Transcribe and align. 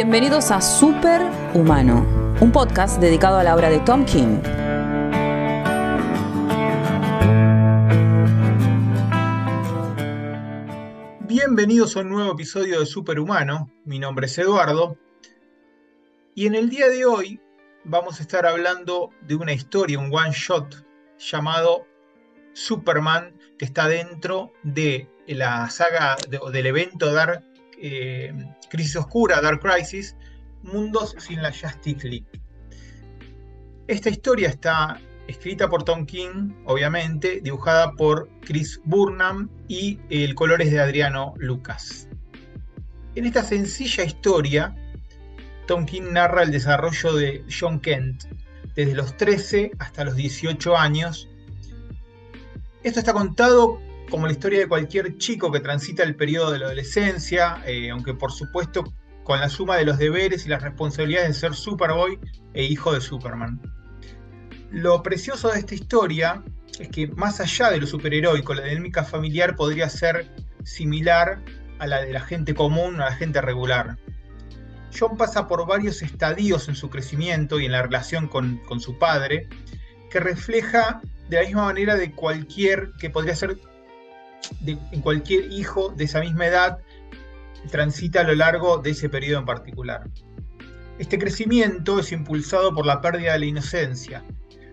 Bienvenidos 0.00 0.52
a 0.52 0.60
Super 0.60 1.22
Humano, 1.54 2.06
un 2.40 2.52
podcast 2.52 3.00
dedicado 3.00 3.38
a 3.38 3.42
la 3.42 3.56
obra 3.56 3.68
de 3.68 3.80
Tom 3.80 4.04
King. 4.04 4.38
Bienvenidos 11.26 11.96
a 11.96 12.00
un 12.02 12.10
nuevo 12.10 12.30
episodio 12.30 12.78
de 12.78 12.86
Superhumano. 12.86 13.72
Mi 13.86 13.98
nombre 13.98 14.26
es 14.26 14.38
Eduardo. 14.38 14.96
Y 16.36 16.46
en 16.46 16.54
el 16.54 16.70
día 16.70 16.88
de 16.88 17.04
hoy 17.04 17.40
vamos 17.82 18.20
a 18.20 18.22
estar 18.22 18.46
hablando 18.46 19.10
de 19.22 19.34
una 19.34 19.52
historia, 19.52 19.98
un 19.98 20.14
one 20.14 20.30
shot 20.30 20.86
llamado 21.18 21.88
Superman, 22.52 23.36
que 23.58 23.64
está 23.64 23.88
dentro 23.88 24.52
de 24.62 25.08
la 25.26 25.68
saga 25.70 26.16
del 26.28 26.66
evento 26.66 27.12
Dark 27.12 27.47
eh, 27.80 28.32
Crisis 28.70 28.96
Oscura, 28.96 29.40
Dark 29.40 29.60
Crisis, 29.60 30.16
Mundos 30.62 31.14
sin 31.18 31.42
la 31.42 31.50
Justice 31.50 32.08
League. 32.08 32.26
Esta 33.86 34.10
historia 34.10 34.48
está 34.48 35.00
escrita 35.28 35.68
por 35.68 35.84
Tom 35.84 36.04
King, 36.04 36.52
obviamente, 36.64 37.40
dibujada 37.40 37.92
por 37.92 38.28
Chris 38.40 38.80
Burnham 38.84 39.48
y 39.68 40.00
el 40.10 40.34
color 40.34 40.62
es 40.62 40.70
de 40.70 40.80
Adriano 40.80 41.34
Lucas. 41.38 42.08
En 43.14 43.26
esta 43.26 43.42
sencilla 43.42 44.04
historia, 44.04 44.74
Tom 45.66 45.86
King 45.86 46.12
narra 46.12 46.42
el 46.42 46.50
desarrollo 46.50 47.14
de 47.14 47.44
John 47.48 47.80
Kent 47.80 48.24
desde 48.74 48.94
los 48.94 49.16
13 49.16 49.72
hasta 49.78 50.04
los 50.04 50.16
18 50.16 50.76
años. 50.76 51.28
Esto 52.82 53.00
está 53.00 53.12
contado 53.12 53.80
como 54.10 54.26
la 54.26 54.32
historia 54.32 54.60
de 54.60 54.68
cualquier 54.68 55.16
chico 55.18 55.52
que 55.52 55.60
transita 55.60 56.02
el 56.02 56.16
periodo 56.16 56.52
de 56.52 56.58
la 56.58 56.66
adolescencia, 56.66 57.62
eh, 57.66 57.90
aunque 57.90 58.14
por 58.14 58.32
supuesto 58.32 58.84
con 59.24 59.40
la 59.40 59.48
suma 59.48 59.76
de 59.76 59.84
los 59.84 59.98
deberes 59.98 60.46
y 60.46 60.48
las 60.48 60.62
responsabilidades 60.62 61.28
de 61.28 61.34
ser 61.34 61.54
Superboy 61.54 62.18
e 62.54 62.64
hijo 62.64 62.92
de 62.92 63.00
Superman. 63.00 63.60
Lo 64.70 65.02
precioso 65.02 65.50
de 65.50 65.58
esta 65.58 65.74
historia 65.74 66.42
es 66.78 66.88
que 66.88 67.08
más 67.08 67.40
allá 67.40 67.70
de 67.70 67.78
lo 67.78 67.86
superheroico, 67.86 68.54
la 68.54 68.64
dinámica 68.64 69.04
familiar 69.04 69.56
podría 69.56 69.88
ser 69.88 70.30
similar 70.64 71.42
a 71.78 71.86
la 71.86 72.00
de 72.00 72.12
la 72.12 72.20
gente 72.20 72.54
común 72.54 72.96
a 72.96 73.06
la 73.06 73.14
gente 73.14 73.40
regular. 73.40 73.98
John 74.98 75.16
pasa 75.16 75.46
por 75.46 75.66
varios 75.66 76.02
estadios 76.02 76.68
en 76.68 76.74
su 76.74 76.88
crecimiento 76.88 77.60
y 77.60 77.66
en 77.66 77.72
la 77.72 77.82
relación 77.82 78.28
con 78.28 78.80
su 78.80 78.98
padre, 78.98 79.48
que 80.10 80.20
refleja 80.20 81.02
de 81.28 81.36
la 81.36 81.42
misma 81.42 81.64
manera 81.64 81.94
de 81.96 82.12
cualquier, 82.12 82.92
que 82.98 83.10
podría 83.10 83.36
ser 83.36 83.58
en 84.64 85.00
cualquier 85.00 85.52
hijo 85.52 85.90
de 85.90 86.04
esa 86.04 86.20
misma 86.20 86.46
edad 86.46 86.78
transita 87.70 88.20
a 88.20 88.24
lo 88.24 88.34
largo 88.34 88.78
de 88.78 88.90
ese 88.90 89.08
periodo 89.08 89.40
en 89.40 89.46
particular. 89.46 90.08
Este 90.98 91.18
crecimiento 91.18 92.00
es 92.00 92.12
impulsado 92.12 92.74
por 92.74 92.86
la 92.86 93.00
pérdida 93.00 93.32
de 93.32 93.38
la 93.40 93.46
inocencia, 93.46 94.24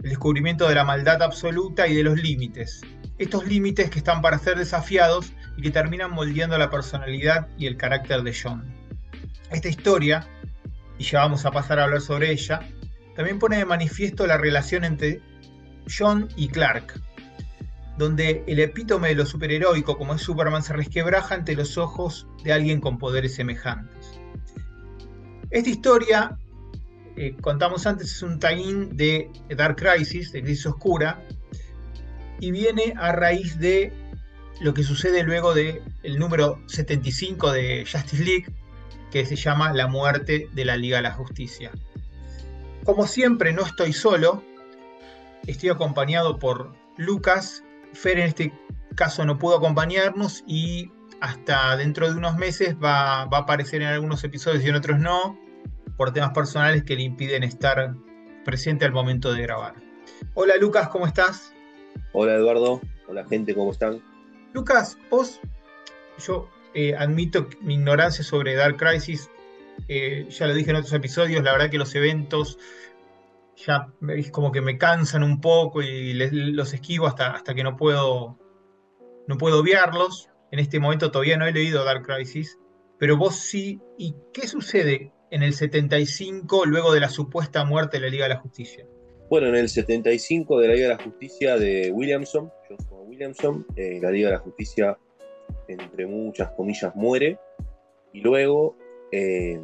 el 0.03 0.09
descubrimiento 0.09 0.67
de 0.67 0.75
la 0.75 0.83
maldad 0.83 1.21
absoluta 1.21 1.87
y 1.87 1.95
de 1.95 2.03
los 2.03 2.21
límites. 2.21 2.81
Estos 3.17 3.45
límites 3.47 3.89
que 3.89 3.99
están 3.99 4.21
para 4.21 4.39
ser 4.39 4.57
desafiados 4.57 5.33
y 5.57 5.61
que 5.61 5.71
terminan 5.71 6.11
moldeando 6.11 6.57
la 6.57 6.69
personalidad 6.69 7.47
y 7.57 7.67
el 7.67 7.77
carácter 7.77 8.23
de 8.23 8.35
John. 8.35 8.65
Esta 9.51 9.69
historia, 9.69 10.27
y 10.97 11.03
ya 11.03 11.19
vamos 11.19 11.45
a 11.45 11.51
pasar 11.51 11.79
a 11.79 11.83
hablar 11.83 12.01
sobre 12.01 12.31
ella, 12.31 12.59
también 13.15 13.39
pone 13.39 13.57
de 13.57 13.65
manifiesto 13.65 14.27
la 14.27 14.37
relación 14.37 14.83
entre 14.83 15.21
John 15.87 16.27
y 16.35 16.47
Clark, 16.49 16.99
donde 17.97 18.43
el 18.47 18.59
epítome 18.59 19.09
de 19.09 19.15
lo 19.15 19.25
superheroico 19.25 19.97
como 19.97 20.13
es 20.13 20.21
Superman 20.21 20.63
se 20.63 20.73
resquebraja 20.73 21.35
ante 21.35 21.55
los 21.55 21.77
ojos 21.77 22.27
de 22.43 22.53
alguien 22.53 22.81
con 22.81 22.97
poderes 22.97 23.35
semejantes. 23.35 24.19
Esta 25.49 25.69
historia, 25.69 26.37
eh, 27.15 27.35
contamos 27.39 27.85
antes, 27.85 28.11
es 28.11 28.21
un 28.21 28.39
tie 28.39 28.87
de 28.91 29.29
Dark 29.55 29.77
Crisis, 29.77 30.31
de 30.31 30.41
Crisis 30.41 30.65
Oscura, 30.65 31.23
y 32.39 32.51
viene 32.51 32.93
a 32.97 33.13
raíz 33.13 33.57
de 33.59 33.93
lo 34.59 34.73
que 34.73 34.83
sucede 34.83 35.23
luego 35.23 35.53
del 35.53 35.81
el 36.03 36.19
número 36.19 36.61
75 36.67 37.51
de 37.51 37.85
Justice 37.89 38.23
League, 38.23 38.45
que 39.11 39.25
se 39.25 39.35
llama 39.35 39.71
La 39.71 39.87
muerte 39.87 40.49
de 40.53 40.65
la 40.65 40.75
Liga 40.75 40.97
de 40.97 41.03
la 41.03 41.11
Justicia. 41.11 41.71
Como 42.83 43.07
siempre, 43.07 43.53
no 43.53 43.63
estoy 43.63 43.93
solo, 43.93 44.43
estoy 45.47 45.69
acompañado 45.69 46.37
por 46.37 46.73
Lucas, 46.97 47.63
Fer 47.95 48.19
en 48.19 48.27
este 48.27 48.53
caso 48.95 49.25
no 49.25 49.37
pudo 49.37 49.57
acompañarnos 49.57 50.43
y 50.45 50.91
hasta 51.21 51.75
dentro 51.77 52.09
de 52.09 52.17
unos 52.17 52.35
meses 52.35 52.75
va, 52.81 53.21
a 53.21 53.23
aparecer 53.23 53.81
en 53.81 53.87
algunos 53.87 54.23
episodios 54.23 54.63
y 54.63 54.69
en 54.69 54.75
otros 54.75 54.99
no, 54.99 55.39
por 55.97 56.13
temas 56.13 56.31
personales 56.31 56.83
que 56.83 56.95
le 56.95 57.03
impiden 57.03 57.43
estar 57.43 57.95
presente 58.43 58.85
al 58.85 58.91
momento 58.91 59.33
de 59.33 59.41
grabar. 59.41 59.75
Hola 60.33 60.55
Lucas, 60.57 60.89
¿cómo 60.89 61.07
estás? 61.07 61.53
Hola 62.11 62.35
Eduardo, 62.35 62.81
hola 63.07 63.25
gente, 63.25 63.55
¿cómo 63.55 63.71
están? 63.71 64.01
Lucas, 64.53 64.97
vos, 65.09 65.39
yo 66.19 66.49
eh, 66.73 66.95
admito 66.95 67.49
mi 67.61 67.75
ignorancia 67.75 68.23
sobre 68.23 68.55
Dark 68.55 68.77
Crisis, 68.77 69.29
eh, 69.87 70.27
ya 70.29 70.47
lo 70.47 70.53
dije 70.53 70.69
en 70.71 70.77
otros 70.77 70.93
episodios, 70.93 71.43
la 71.43 71.53
verdad 71.53 71.69
que 71.69 71.77
los 71.77 71.95
eventos 71.95 72.57
ya 73.55 73.87
es 74.09 74.31
como 74.31 74.51
que 74.51 74.61
me 74.61 74.77
cansan 74.77 75.23
un 75.23 75.41
poco 75.41 75.81
y 75.81 76.13
los 76.13 76.73
esquivo 76.73 77.07
hasta, 77.07 77.31
hasta 77.31 77.53
que 77.53 77.63
no 77.63 77.75
puedo, 77.77 78.37
no 79.27 79.37
puedo 79.37 79.59
obviarlos. 79.59 80.29
En 80.51 80.59
este 80.59 80.79
momento 80.79 81.11
todavía 81.11 81.37
no 81.37 81.47
he 81.47 81.51
leído 81.51 81.83
Dark 81.83 82.05
Crisis, 82.05 82.59
pero 82.99 83.17
vos 83.17 83.35
sí. 83.35 83.81
¿Y 83.97 84.15
qué 84.33 84.47
sucede 84.47 85.11
en 85.31 85.43
el 85.43 85.53
75 85.53 86.65
luego 86.65 86.93
de 86.93 86.99
la 86.99 87.09
supuesta 87.09 87.63
muerte 87.65 87.97
de 87.97 88.03
la 88.03 88.09
Liga 88.09 88.23
de 88.25 88.35
la 88.35 88.39
Justicia? 88.39 88.85
Bueno, 89.29 89.47
en 89.47 89.55
el 89.55 89.69
75 89.69 90.59
de 90.59 90.67
la 90.67 90.73
Liga 90.75 90.87
de 90.89 90.95
la 90.95 91.03
Justicia 91.03 91.57
de 91.57 91.91
Williamson, 91.91 92.51
Williamson, 93.05 93.65
eh, 93.75 93.99
la 94.01 94.11
Liga 94.11 94.29
de 94.29 94.35
la 94.35 94.41
Justicia, 94.41 94.97
entre 95.67 96.05
muchas 96.05 96.51
comillas, 96.51 96.95
muere. 96.95 97.39
Y 98.13 98.21
luego 98.21 98.77
eh, 99.11 99.59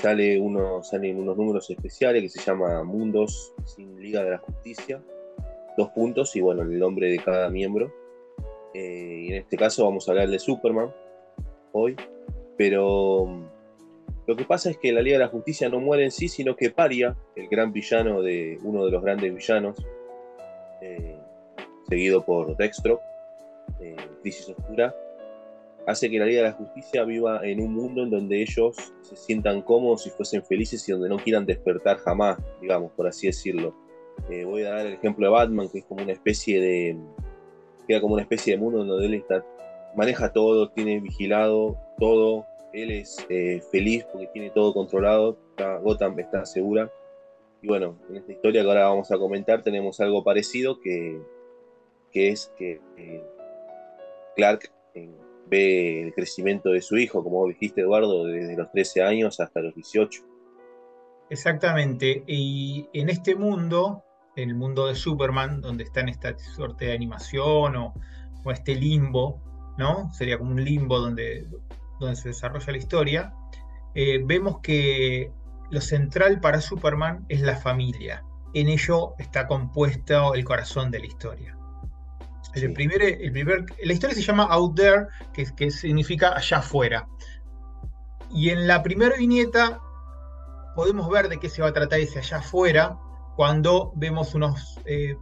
sale 0.00 0.40
uno, 0.40 0.82
salen 0.82 1.18
unos 1.18 1.36
números 1.36 1.70
especiales 1.70 2.22
que 2.22 2.28
se 2.28 2.40
llama 2.40 2.82
Mundos 2.82 3.54
sin 3.64 4.00
Liga 4.00 4.24
de 4.24 4.30
la 4.30 4.38
Justicia, 4.38 5.00
dos 5.76 5.90
puntos 5.90 6.34
y 6.36 6.40
bueno, 6.40 6.62
el 6.62 6.78
nombre 6.78 7.08
de 7.10 7.18
cada 7.18 7.48
miembro. 7.48 7.92
Eh, 8.74 9.20
y 9.22 9.28
en 9.28 9.34
este 9.34 9.56
caso 9.56 9.84
vamos 9.84 10.08
a 10.08 10.12
hablar 10.12 10.28
de 10.28 10.38
Superman 10.40 10.92
hoy, 11.72 11.94
pero 12.56 13.24
mm, 13.26 13.44
lo 14.26 14.36
que 14.36 14.44
pasa 14.44 14.70
es 14.70 14.78
que 14.78 14.92
la 14.92 15.00
Liga 15.00 15.18
de 15.18 15.24
la 15.24 15.30
Justicia 15.30 15.68
no 15.68 15.78
muere 15.78 16.04
en 16.04 16.10
sí, 16.10 16.28
sino 16.28 16.56
que 16.56 16.70
Paria, 16.70 17.16
el 17.36 17.48
gran 17.48 17.72
villano 17.72 18.20
de 18.20 18.58
uno 18.64 18.84
de 18.84 18.90
los 18.90 19.02
grandes 19.02 19.32
villanos, 19.32 19.76
eh, 20.82 21.18
seguido 21.88 22.24
por 22.24 22.56
Dextro, 22.56 23.00
eh, 23.80 23.96
Crisis 24.22 24.48
Oscura, 24.48 24.94
hace 25.86 26.10
que 26.10 26.18
la 26.18 26.26
Liga 26.26 26.42
de 26.42 26.48
la 26.48 26.54
Justicia 26.54 27.04
viva 27.04 27.40
en 27.46 27.60
un 27.60 27.74
mundo 27.74 28.02
en 28.02 28.10
donde 28.10 28.40
ellos 28.40 28.76
se 29.02 29.16
sientan 29.16 29.62
cómodos 29.62 30.06
y 30.06 30.10
fuesen 30.10 30.42
felices 30.44 30.88
y 30.88 30.92
donde 30.92 31.08
no 31.08 31.18
quieran 31.18 31.46
despertar 31.46 31.98
jamás, 31.98 32.38
digamos, 32.60 32.92
por 32.92 33.06
así 33.06 33.26
decirlo. 33.26 33.74
Eh, 34.30 34.44
voy 34.44 34.62
a 34.62 34.70
dar 34.70 34.86
el 34.86 34.94
ejemplo 34.94 35.26
de 35.26 35.32
Batman, 35.32 35.68
que 35.68 35.80
es 35.80 35.84
como 35.84 36.02
una 36.02 36.12
especie 36.12 36.60
de. 36.60 36.96
queda 37.86 38.00
como 38.00 38.14
una 38.14 38.22
especie 38.22 38.54
de 38.54 38.60
mundo 38.60 38.84
donde 38.84 39.06
él 39.06 39.14
está, 39.14 39.44
maneja 39.94 40.32
todo, 40.32 40.70
tiene 40.70 41.00
vigilado 41.00 41.76
todo, 41.98 42.46
él 42.72 42.90
es 42.90 43.24
eh, 43.28 43.60
feliz 43.70 44.04
porque 44.10 44.28
tiene 44.28 44.50
todo 44.50 44.72
controlado, 44.72 45.38
Gotham 45.82 46.18
está 46.18 46.44
segura. 46.46 46.90
Y 47.60 47.68
bueno, 47.68 47.98
en 48.10 48.16
esta 48.16 48.32
historia 48.32 48.62
que 48.62 48.68
ahora 48.68 48.88
vamos 48.88 49.10
a 49.10 49.18
comentar 49.18 49.62
tenemos 49.62 50.00
algo 50.00 50.22
parecido 50.22 50.80
que, 50.80 51.18
que 52.10 52.28
es 52.28 52.52
que 52.58 52.80
eh, 52.96 53.22
Clark 54.36 54.70
ve 55.48 56.02
el 56.02 56.14
crecimiento 56.14 56.70
de 56.70 56.80
su 56.80 56.96
hijo, 56.96 57.22
como 57.22 57.46
dijiste 57.46 57.82
Eduardo, 57.82 58.24
desde 58.24 58.56
los 58.56 58.70
13 58.70 59.02
años 59.02 59.40
hasta 59.40 59.60
los 59.60 59.74
18. 59.74 60.22
Exactamente, 61.30 62.22
y 62.26 62.88
en 62.92 63.08
este 63.08 63.34
mundo, 63.34 64.04
en 64.36 64.50
el 64.50 64.54
mundo 64.54 64.86
de 64.86 64.94
Superman, 64.94 65.60
donde 65.60 65.84
está 65.84 66.00
en 66.00 66.10
esta 66.10 66.38
suerte 66.38 66.86
de 66.86 66.92
animación 66.92 67.76
o, 67.76 67.94
este 68.52 68.74
limbo, 68.74 69.40
¿no? 69.78 70.12
Sería 70.12 70.36
como 70.36 70.50
un 70.50 70.62
limbo 70.62 71.00
donde, 71.00 71.46
donde 71.98 72.14
se 72.14 72.28
desarrolla 72.28 72.72
la 72.72 72.78
historia, 72.78 73.34
eh, 73.94 74.20
vemos 74.22 74.60
que 74.60 75.32
lo 75.70 75.80
central 75.80 76.40
para 76.40 76.60
Superman 76.60 77.24
es 77.30 77.40
la 77.40 77.56
familia. 77.56 78.22
En 78.52 78.68
ello 78.68 79.14
está 79.18 79.46
compuesto 79.46 80.34
el 80.34 80.44
corazón 80.44 80.90
de 80.90 80.98
la 80.98 81.06
historia. 81.06 81.56
El 82.54 82.72
primer, 82.72 83.02
el 83.02 83.32
primer, 83.32 83.66
la 83.82 83.92
historia 83.92 84.14
se 84.14 84.22
llama 84.22 84.44
Out 84.44 84.76
There, 84.76 85.06
que, 85.32 85.44
que 85.54 85.70
significa 85.70 86.36
allá 86.36 86.58
afuera. 86.58 87.08
Y 88.30 88.50
en 88.50 88.66
la 88.66 88.82
primera 88.82 89.16
viñeta 89.16 89.80
podemos 90.74 91.08
ver 91.08 91.28
de 91.28 91.38
qué 91.38 91.48
se 91.48 91.62
va 91.62 91.68
a 91.68 91.72
tratar 91.72 92.00
ese 92.00 92.18
allá 92.18 92.38
afuera 92.38 92.98
cuando 93.36 93.92
vemos 93.96 94.34
unos 94.34 94.80
eh, 94.84 95.16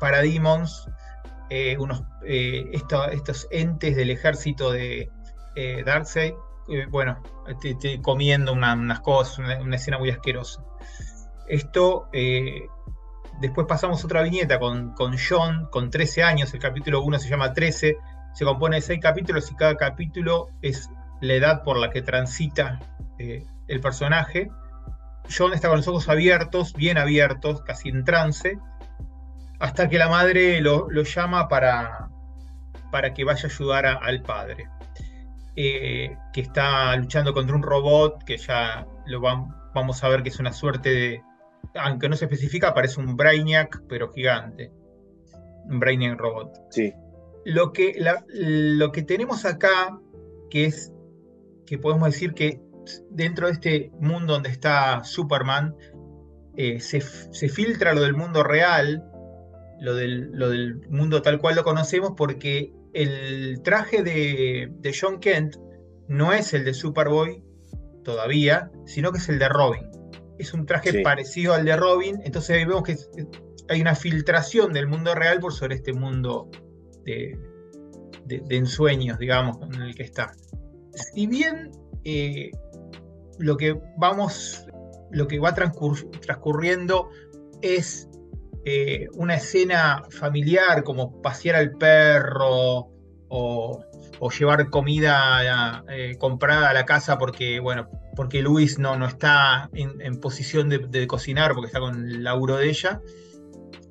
parademons, 0.00 0.88
eh, 1.50 1.76
unos, 1.78 2.02
eh, 2.24 2.70
estos 2.72 3.48
entes 3.50 3.96
del 3.96 4.10
ejército 4.10 4.72
de 4.72 5.10
Darkseid, 5.84 6.34
eh, 6.68 6.86
bueno, 6.90 7.22
comiendo 8.02 8.52
unas 8.52 9.00
cosas, 9.00 9.38
una, 9.38 9.76
escena 9.76 9.98
muy 9.98 10.10
asquerosa. 10.10 10.62
Esto, 11.48 12.08
eh, 12.12 12.66
después 13.40 13.66
pasamos 13.66 14.04
otra 14.04 14.22
viñeta 14.22 14.58
con, 14.58 14.92
con 14.94 15.16
John, 15.18 15.68
con 15.70 15.90
13 15.90 16.22
años, 16.22 16.52
el 16.54 16.60
capítulo 16.60 17.02
1 17.02 17.18
se 17.18 17.28
llama 17.28 17.52
13, 17.52 17.96
se 18.34 18.44
compone 18.44 18.76
de 18.76 18.82
6 18.82 19.00
capítulos 19.00 19.50
y 19.50 19.56
cada 19.56 19.76
capítulo 19.76 20.48
es 20.62 20.90
la 21.20 21.34
edad 21.34 21.62
por 21.62 21.78
la 21.78 21.90
que 21.90 22.02
transita 22.02 22.80
eh, 23.18 23.44
el 23.66 23.80
personaje. 23.80 24.50
John 25.36 25.52
está 25.52 25.68
con 25.68 25.78
los 25.78 25.88
ojos 25.88 26.08
abiertos, 26.08 26.72
bien 26.72 26.98
abiertos, 26.98 27.62
casi 27.62 27.90
en 27.90 28.04
trance, 28.04 28.58
hasta 29.58 29.88
que 29.88 29.98
la 29.98 30.08
madre 30.08 30.60
lo, 30.60 30.88
llama 30.90 31.48
para, 31.48 32.08
para 32.90 33.12
que 33.12 33.24
vaya 33.24 33.48
a 33.48 33.52
ayudar 33.52 33.86
al 33.86 34.22
padre. 34.22 34.68
Eh, 35.56 36.16
que 36.32 36.40
está 36.40 36.94
luchando 36.94 37.34
contra 37.34 37.56
un 37.56 37.64
robot 37.64 38.22
que 38.22 38.36
ya 38.36 38.86
lo 39.06 39.20
vamos 39.20 40.04
a 40.04 40.08
ver 40.08 40.22
que 40.22 40.28
es 40.28 40.38
una 40.38 40.52
suerte 40.52 40.88
de, 40.90 41.22
aunque 41.74 42.08
no 42.08 42.16
se 42.16 42.24
especifica, 42.26 42.74
parece 42.74 43.00
un 43.00 43.16
Brainiac, 43.16 43.82
pero 43.88 44.12
gigante. 44.12 44.72
Un 45.66 45.80
Brainiac 45.80 46.18
robot. 46.18 46.50
Sí. 46.70 46.92
Lo 47.44 47.72
que, 47.72 47.94
lo 48.34 48.92
que 48.92 49.02
tenemos 49.02 49.44
acá, 49.44 49.98
que 50.50 50.66
es 50.66 50.92
que 51.66 51.78
podemos 51.78 52.10
decir 52.10 52.34
que 52.34 52.60
dentro 53.10 53.46
de 53.46 53.52
este 53.52 53.90
mundo 54.00 54.34
donde 54.34 54.50
está 54.50 55.04
Superman, 55.04 55.74
eh, 56.56 56.80
se, 56.80 57.00
filtra 57.48 57.94
lo 57.94 58.02
del 58.02 58.14
mundo 58.14 58.42
real, 58.42 59.04
lo 59.80 59.94
del, 59.94 60.32
lo 60.32 60.48
del 60.50 60.80
mundo 60.88 61.22
tal 61.22 61.38
cual 61.38 61.54
lo 61.54 61.62
conocemos, 61.62 62.14
porque 62.16 62.72
el 62.92 63.60
traje 63.62 64.02
de, 64.02 64.92
John 64.98 65.20
Kent 65.20 65.56
no 66.08 66.32
es 66.32 66.54
el 66.54 66.64
de 66.64 66.74
Superboy 66.74 67.42
todavía, 68.02 68.70
sino 68.86 69.12
que 69.12 69.18
es 69.18 69.28
el 69.28 69.38
de 69.38 69.48
Robin. 69.48 69.87
Es 70.38 70.54
un 70.54 70.66
traje 70.66 71.02
parecido 71.02 71.54
al 71.54 71.64
de 71.64 71.76
Robin, 71.76 72.20
entonces 72.24 72.56
ahí 72.56 72.64
vemos 72.64 72.84
que 72.84 72.96
hay 73.68 73.80
una 73.80 73.94
filtración 73.94 74.72
del 74.72 74.86
mundo 74.86 75.14
real 75.14 75.40
por 75.40 75.52
sobre 75.52 75.76
este 75.76 75.92
mundo 75.92 76.48
de, 77.04 77.38
ensueños, 78.50 79.18
digamos, 79.18 79.58
en 79.62 79.82
el 79.82 79.94
que 79.94 80.02
está. 80.04 80.32
Si 80.92 81.26
bien 81.26 81.70
eh, 82.04 82.50
lo 83.38 83.56
que 83.56 83.80
vamos, 83.96 84.66
lo 85.10 85.26
que 85.26 85.38
va 85.38 85.54
transcurriendo 85.54 87.10
es 87.62 88.08
eh, 88.64 89.06
una 89.14 89.36
escena 89.36 90.02
familiar 90.10 90.84
como 90.84 91.22
pasear 91.22 91.56
al 91.56 91.72
perro 91.72 92.90
o, 93.28 93.84
llevar 94.30 94.70
comida 94.70 95.84
eh, 95.88 96.16
comprada 96.18 96.70
a 96.70 96.72
la 96.72 96.84
casa 96.84 97.18
porque, 97.18 97.60
bueno, 97.60 97.88
porque 98.16 98.42
Luis 98.42 98.78
no, 98.78 98.96
no 98.96 99.06
está 99.06 99.70
en, 99.72 100.20
posición 100.20 100.68
de, 100.68 101.06
cocinar 101.06 101.54
porque 101.54 101.66
está 101.66 101.80
con 101.80 102.08
el 102.08 102.24
laburo 102.24 102.56
de 102.56 102.68
ella, 102.68 103.00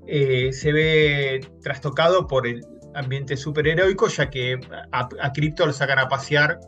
eh, 0.05 0.51
se 0.53 0.71
ve 0.71 1.41
trastocado 1.61 2.27
por 2.27 2.47
el 2.47 2.65
ambiente 2.95 3.37
superheroico, 3.37 4.07
ya 4.07 4.29
que 4.29 4.59
a, 4.91 5.09
a 5.21 5.33
Crypto 5.33 5.65
lo 5.65 5.73
sacan 5.73 5.99
a 5.99 6.07
pasear 6.07 6.59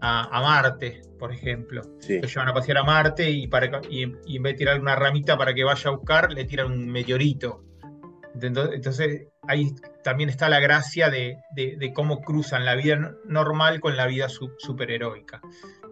a, 0.00 0.40
Marte, 0.40 1.02
por 1.18 1.32
ejemplo. 1.32 1.82
Lo 2.08 2.28
llevan 2.28 2.48
a 2.48 2.54
pasear 2.54 2.78
a 2.78 2.84
Marte 2.84 3.30
y, 3.30 3.48
para, 3.48 3.80
y, 3.90 4.02
en 4.02 4.42
vez 4.42 4.54
de 4.54 4.58
tirar 4.58 4.80
una 4.80 4.96
ramita 4.96 5.36
para 5.36 5.54
que 5.54 5.64
vaya 5.64 5.90
a 5.90 5.94
buscar, 5.94 6.32
le 6.32 6.44
tiran 6.44 6.70
un 6.72 6.88
meteorito. 6.88 7.64
Entonces, 8.34 9.28
ahí 9.42 9.74
también 10.04 10.28
está 10.28 10.48
la 10.48 10.60
gracia 10.60 11.10
de, 11.10 11.38
cómo 11.94 12.20
cruzan 12.20 12.64
la 12.64 12.74
vida 12.74 13.14
normal 13.24 13.80
con 13.80 13.96
la 13.96 14.06
vida 14.06 14.28
superheroica. 14.28 15.40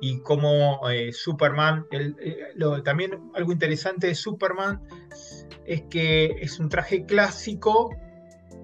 Y 0.01 0.21
cómo 0.21 0.89
eh, 0.91 1.13
Superman, 1.13 1.87
eh, 1.91 2.55
también 2.85 3.31
algo 3.35 3.53
interesante 3.53 4.09
de 4.09 4.15
Superman 4.15 4.83
es 5.65 5.83
que 5.91 6.37
es 6.41 6.61
un 6.61 6.69
traje 6.69 7.05
clásico 7.05 7.91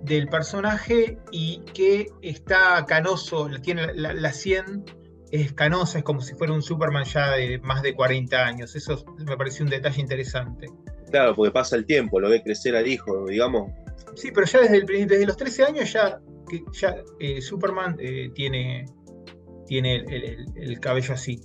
del 0.03 0.29
personaje 0.29 1.19
y 1.31 1.61
que 1.73 2.09
está 2.23 2.85
canoso, 2.87 3.49
tiene 3.63 3.95
la, 3.95 4.13
la 4.13 4.33
100 4.33 4.85
es 5.33 5.55
canosa, 5.55 5.99
es 5.99 6.05
como 6.05 6.21
si 6.21 6.35
fuera 6.35 6.53
un 6.53 6.63
Superman 6.63 7.05
ya 7.05 7.31
de 7.31 7.59
más 7.61 7.81
de 7.83 7.95
40 7.95 8.45
años. 8.45 8.77
Eso 8.77 9.03
me 9.17 9.37
pareció 9.37 9.65
un 9.65 9.71
detalle 9.71 10.01
interesante. 10.01 10.69
Claro, 11.13 11.37
porque 11.37 11.53
pasa 11.53 11.77
el 11.77 11.85
tiempo, 11.85 12.19
lo 12.19 12.29
ve 12.29 12.43
crecer 12.43 12.75
al 12.75 12.87
hijo, 12.87 13.27
digamos. 13.27 13.71
Sí, 14.15 14.31
pero 14.33 14.47
ya 14.47 14.63
desde, 14.63 14.79
el, 14.79 14.87
desde 14.87 15.27
los 15.27 15.37
13 15.37 15.65
años 15.65 15.93
ya, 15.93 16.21
ya 16.73 16.97
eh, 17.21 17.41
Superman 17.41 17.97
eh, 18.01 18.31
tiene, 18.35 18.87
tiene 19.67 20.05
el, 20.57 20.81
cabello 20.81 21.15
así. 21.15 21.41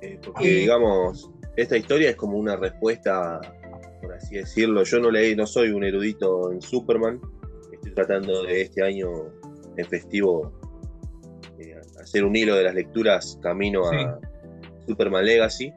Eh, 0.00 0.18
porque, 0.24 0.48
digamos, 0.48 1.30
esta 1.56 1.76
historia 1.76 2.10
es 2.10 2.16
como 2.16 2.38
una 2.38 2.56
respuesta, 2.56 3.40
por 4.00 4.14
así 4.14 4.36
decirlo. 4.36 4.82
Yo 4.84 5.00
no 5.00 5.10
leí, 5.10 5.36
no 5.36 5.46
soy 5.46 5.70
un 5.70 5.84
erudito 5.84 6.50
en 6.50 6.60
Superman. 6.60 7.20
Estoy 7.72 7.92
tratando 7.92 8.42
de 8.44 8.62
este 8.62 8.82
año 8.82 9.10
en 9.76 9.86
festivo 9.86 10.52
hacer 12.00 12.24
un 12.24 12.34
hilo 12.34 12.56
de 12.56 12.64
las 12.64 12.74
lecturas 12.74 13.38
camino 13.42 13.84
a 13.90 14.18
Superman 14.86 15.26
Legacy. 15.26 15.72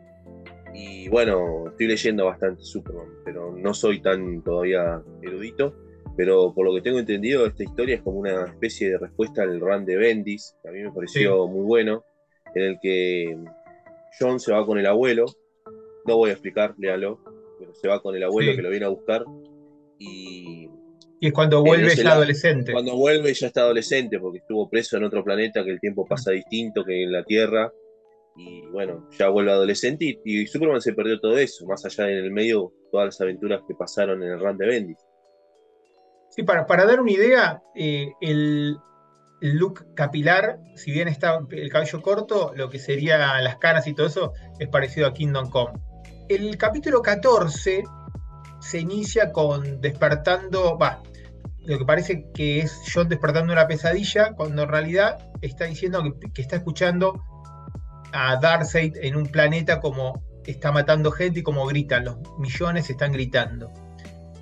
Y 0.73 1.09
bueno, 1.09 1.67
estoy 1.69 1.87
leyendo 1.87 2.25
bastante 2.25 2.63
Superman, 2.63 3.07
pero 3.25 3.55
no 3.55 3.73
soy 3.73 4.01
tan 4.01 4.41
todavía 4.43 5.01
erudito. 5.21 5.75
Pero 6.17 6.53
por 6.53 6.65
lo 6.65 6.73
que 6.73 6.81
tengo 6.81 6.99
entendido, 6.99 7.45
esta 7.45 7.63
historia 7.63 7.95
es 7.95 8.01
como 8.01 8.19
una 8.19 8.45
especie 8.45 8.89
de 8.89 8.97
respuesta 8.97 9.43
al 9.43 9.59
run 9.59 9.85
de 9.85 9.95
Bendis, 9.95 10.55
que 10.61 10.69
a 10.69 10.71
mí 10.71 10.81
me 10.81 10.91
pareció 10.91 11.47
muy 11.47 11.63
bueno, 11.63 12.03
en 12.53 12.63
el 12.63 12.79
que 12.81 13.37
John 14.19 14.39
se 14.39 14.51
va 14.51 14.65
con 14.65 14.77
el 14.77 14.85
abuelo. 14.85 15.25
No 16.05 16.17
voy 16.17 16.31
a 16.31 16.33
explicar, 16.33 16.75
léalo, 16.77 17.19
pero 17.59 17.73
se 17.73 17.87
va 17.87 18.01
con 18.01 18.15
el 18.15 18.23
abuelo 18.23 18.55
que 18.55 18.61
lo 18.61 18.69
viene 18.69 18.85
a 18.85 18.89
buscar. 18.89 19.23
Y 19.99 20.69
y 21.21 21.27
es 21.27 21.33
cuando 21.33 21.63
vuelve 21.63 21.95
ya 21.95 22.13
adolescente. 22.13 22.71
Cuando 22.71 22.95
vuelve 22.95 23.31
ya 23.35 23.45
está 23.45 23.61
adolescente, 23.61 24.19
porque 24.19 24.39
estuvo 24.39 24.67
preso 24.67 24.97
en 24.97 25.03
otro 25.03 25.23
planeta, 25.23 25.63
que 25.63 25.69
el 25.69 25.79
tiempo 25.79 26.03
pasa 26.03 26.31
distinto 26.31 26.83
que 26.83 27.03
en 27.03 27.11
la 27.11 27.23
Tierra. 27.23 27.71
Y 28.35 28.65
bueno, 28.67 29.07
ya 29.17 29.29
vuelve 29.29 29.51
adolescente 29.51 30.19
y, 30.23 30.47
Superman 30.47 30.81
se 30.81 30.93
perdió 30.93 31.19
todo 31.19 31.37
eso, 31.37 31.65
más 31.65 31.83
allá 31.85 32.09
en 32.09 32.17
el 32.17 32.31
medio, 32.31 32.73
todas 32.91 33.07
las 33.07 33.21
aventuras 33.21 33.61
que 33.67 33.75
pasaron 33.75 34.23
en 34.23 34.31
el 34.31 34.39
run 34.39 34.57
de 34.57 34.67
Bendis. 34.67 35.05
Sí, 36.29 36.43
para, 36.43 36.65
para 36.65 36.85
dar 36.85 37.01
una 37.01 37.11
idea, 37.11 37.61
eh, 37.75 38.13
el, 38.21 38.77
look 39.41 39.93
capilar, 39.95 40.59
si 40.75 40.91
bien 40.91 41.07
está 41.07 41.39
el 41.49 41.69
cabello 41.69 42.01
corto, 42.01 42.53
lo 42.55 42.69
que 42.69 42.79
sería 42.79 43.41
las 43.41 43.57
caras 43.57 43.87
y 43.87 43.93
todo 43.93 44.07
eso 44.07 44.33
es 44.59 44.69
parecido 44.69 45.07
a 45.07 45.13
Kingdom 45.13 45.49
Come. 45.49 45.73
El 46.29 46.57
capítulo 46.57 47.01
14 47.01 47.83
se 48.61 48.79
inicia 48.79 49.33
con 49.33 49.81
despertando, 49.81 50.77
va, 50.77 51.01
lo 51.65 51.77
que 51.77 51.85
parece 51.85 52.25
que 52.33 52.59
es 52.59 52.81
John 52.93 53.09
despertando 53.09 53.53
una 53.53 53.67
pesadilla, 53.67 54.33
cuando 54.33 54.63
en 54.63 54.69
realidad 54.69 55.17
está 55.41 55.65
diciendo 55.65 56.03
que, 56.33 56.41
está 56.41 56.55
escuchando 56.55 57.21
a 58.13 58.37
Darkseid 58.37 58.97
en 59.01 59.15
un 59.15 59.27
planeta 59.27 59.79
como 59.79 60.23
está 60.45 60.71
matando 60.71 61.11
gente 61.11 61.41
y 61.41 61.43
como 61.43 61.65
gritan, 61.65 62.05
los 62.05 62.17
millones 62.39 62.89
están 62.89 63.11
gritando. 63.11 63.71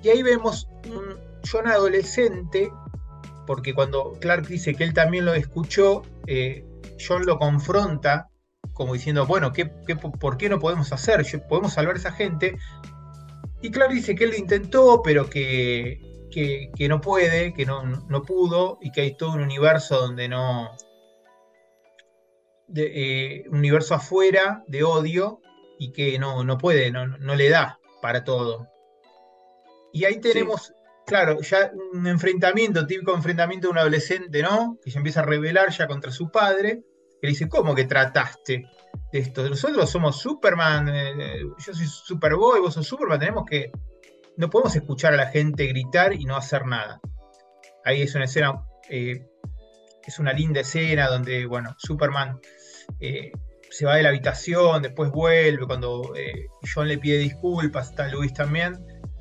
Y 0.02 0.08
ahí 0.08 0.22
vemos 0.22 0.68
un 0.88 1.18
John 1.50 1.68
adolescente, 1.68 2.70
porque 3.46 3.74
cuando 3.74 4.14
Clark 4.20 4.46
dice 4.46 4.74
que 4.74 4.84
él 4.84 4.94
también 4.94 5.24
lo 5.24 5.34
escuchó, 5.34 6.02
eh, 6.26 6.64
John 6.98 7.26
lo 7.26 7.38
confronta 7.38 8.28
como 8.72 8.94
diciendo, 8.94 9.26
bueno, 9.26 9.52
¿qué, 9.52 9.66
por 9.66 10.38
qué 10.38 10.48
no 10.48 10.58
podemos 10.58 10.92
hacer? 10.92 11.24
¿Podemos 11.48 11.74
salvar 11.74 11.96
a 11.96 11.98
esa 11.98 12.12
gente? 12.12 12.56
Y 13.60 13.70
Clark 13.70 13.92
dice 13.92 14.14
que 14.14 14.24
él 14.24 14.30
lo 14.30 14.36
intentó, 14.36 15.02
pero 15.02 15.28
que 15.28 16.00
que, 16.30 16.86
no 16.88 17.00
puede, 17.00 17.52
que 17.52 17.66
no, 17.66 17.82
no, 17.84 18.22
pudo 18.22 18.78
y 18.80 18.92
que 18.92 19.02
hay 19.02 19.16
todo 19.16 19.32
un 19.32 19.40
universo 19.40 20.00
donde 20.00 20.28
no... 20.28 20.70
De, 22.72 22.92
eh, 22.94 23.44
un 23.48 23.58
universo 23.58 23.94
afuera 23.94 24.62
de 24.68 24.84
odio 24.84 25.40
y 25.78 25.92
que 25.92 26.18
no, 26.18 26.44
no 26.44 26.56
puede, 26.56 26.90
no, 26.90 27.06
no 27.06 27.34
le 27.34 27.48
da 27.48 27.78
para 28.00 28.24
todo. 28.24 28.68
Y 29.92 30.04
ahí 30.04 30.20
tenemos, 30.20 30.72
claro, 31.06 31.40
ya 31.40 31.72
un 31.92 32.06
enfrentamiento, 32.06 32.86
típico 32.86 33.14
enfrentamiento 33.14 33.68
de 33.68 33.72
un 33.72 33.78
adolescente, 33.78 34.42
¿no? 34.42 34.78
Que 34.84 34.90
se 34.90 34.98
empieza 34.98 35.20
a 35.20 35.24
rebelar 35.24 35.70
ya 35.70 35.86
contra 35.86 36.12
su 36.12 36.30
padre, 36.30 36.82
que 37.20 37.26
le 37.26 37.30
dice, 37.30 37.48
¿cómo 37.48 37.74
que 37.74 37.84
trataste 37.84 38.66
de 39.12 39.18
esto? 39.18 39.48
Nosotros 39.48 39.90
somos 39.90 40.20
Superman, 40.20 40.88
eh, 40.88 41.42
yo 41.66 41.74
soy 41.74 41.86
Superboy, 41.86 42.60
vos 42.60 42.74
sos 42.74 42.86
Superman, 42.86 43.18
tenemos 43.18 43.44
que 43.44 43.72
no 44.36 44.48
podemos 44.48 44.74
escuchar 44.74 45.12
a 45.14 45.18
la 45.18 45.26
gente 45.26 45.66
gritar 45.66 46.12
y 46.14 46.24
no 46.24 46.36
hacer 46.36 46.66
nada. 46.66 47.00
Ahí 47.84 48.02
es 48.02 48.14
una 48.14 48.24
escena, 48.24 48.64
eh, 48.88 49.26
es 50.06 50.18
una 50.18 50.32
linda 50.32 50.60
escena 50.60 51.08
donde, 51.08 51.46
bueno, 51.46 51.74
Superman 51.78 52.40
eh, 52.98 53.32
se 53.70 53.86
va 53.86 53.96
de 53.96 54.02
la 54.02 54.08
habitación, 54.08 54.82
después 54.82 55.10
vuelve, 55.10 55.66
cuando 55.66 56.14
eh, 56.16 56.46
John 56.72 56.88
le 56.88 56.98
pide 56.98 57.18
disculpas, 57.18 57.90
está 57.90 58.08
Luis 58.08 58.34
también, 58.34 58.78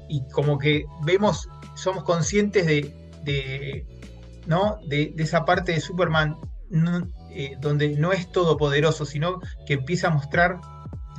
y 0.08 0.28
como 0.30 0.58
que 0.58 0.86
vemos, 1.04 1.48
somos 1.76 2.04
conscientes 2.04 2.66
de, 2.66 3.86
¿no? 4.48 4.80
de, 4.88 5.14
esa 5.18 5.46
parte 5.46 5.72
de 5.74 5.82
Superman 5.82 6.36
eh, 7.32 7.56
donde 7.60 7.90
no 7.90 8.12
es 8.12 8.32
todopoderoso, 8.32 9.06
sino 9.06 9.40
que 9.68 9.74
empieza 9.74 10.08
a 10.08 10.12
mostrar 10.12 10.60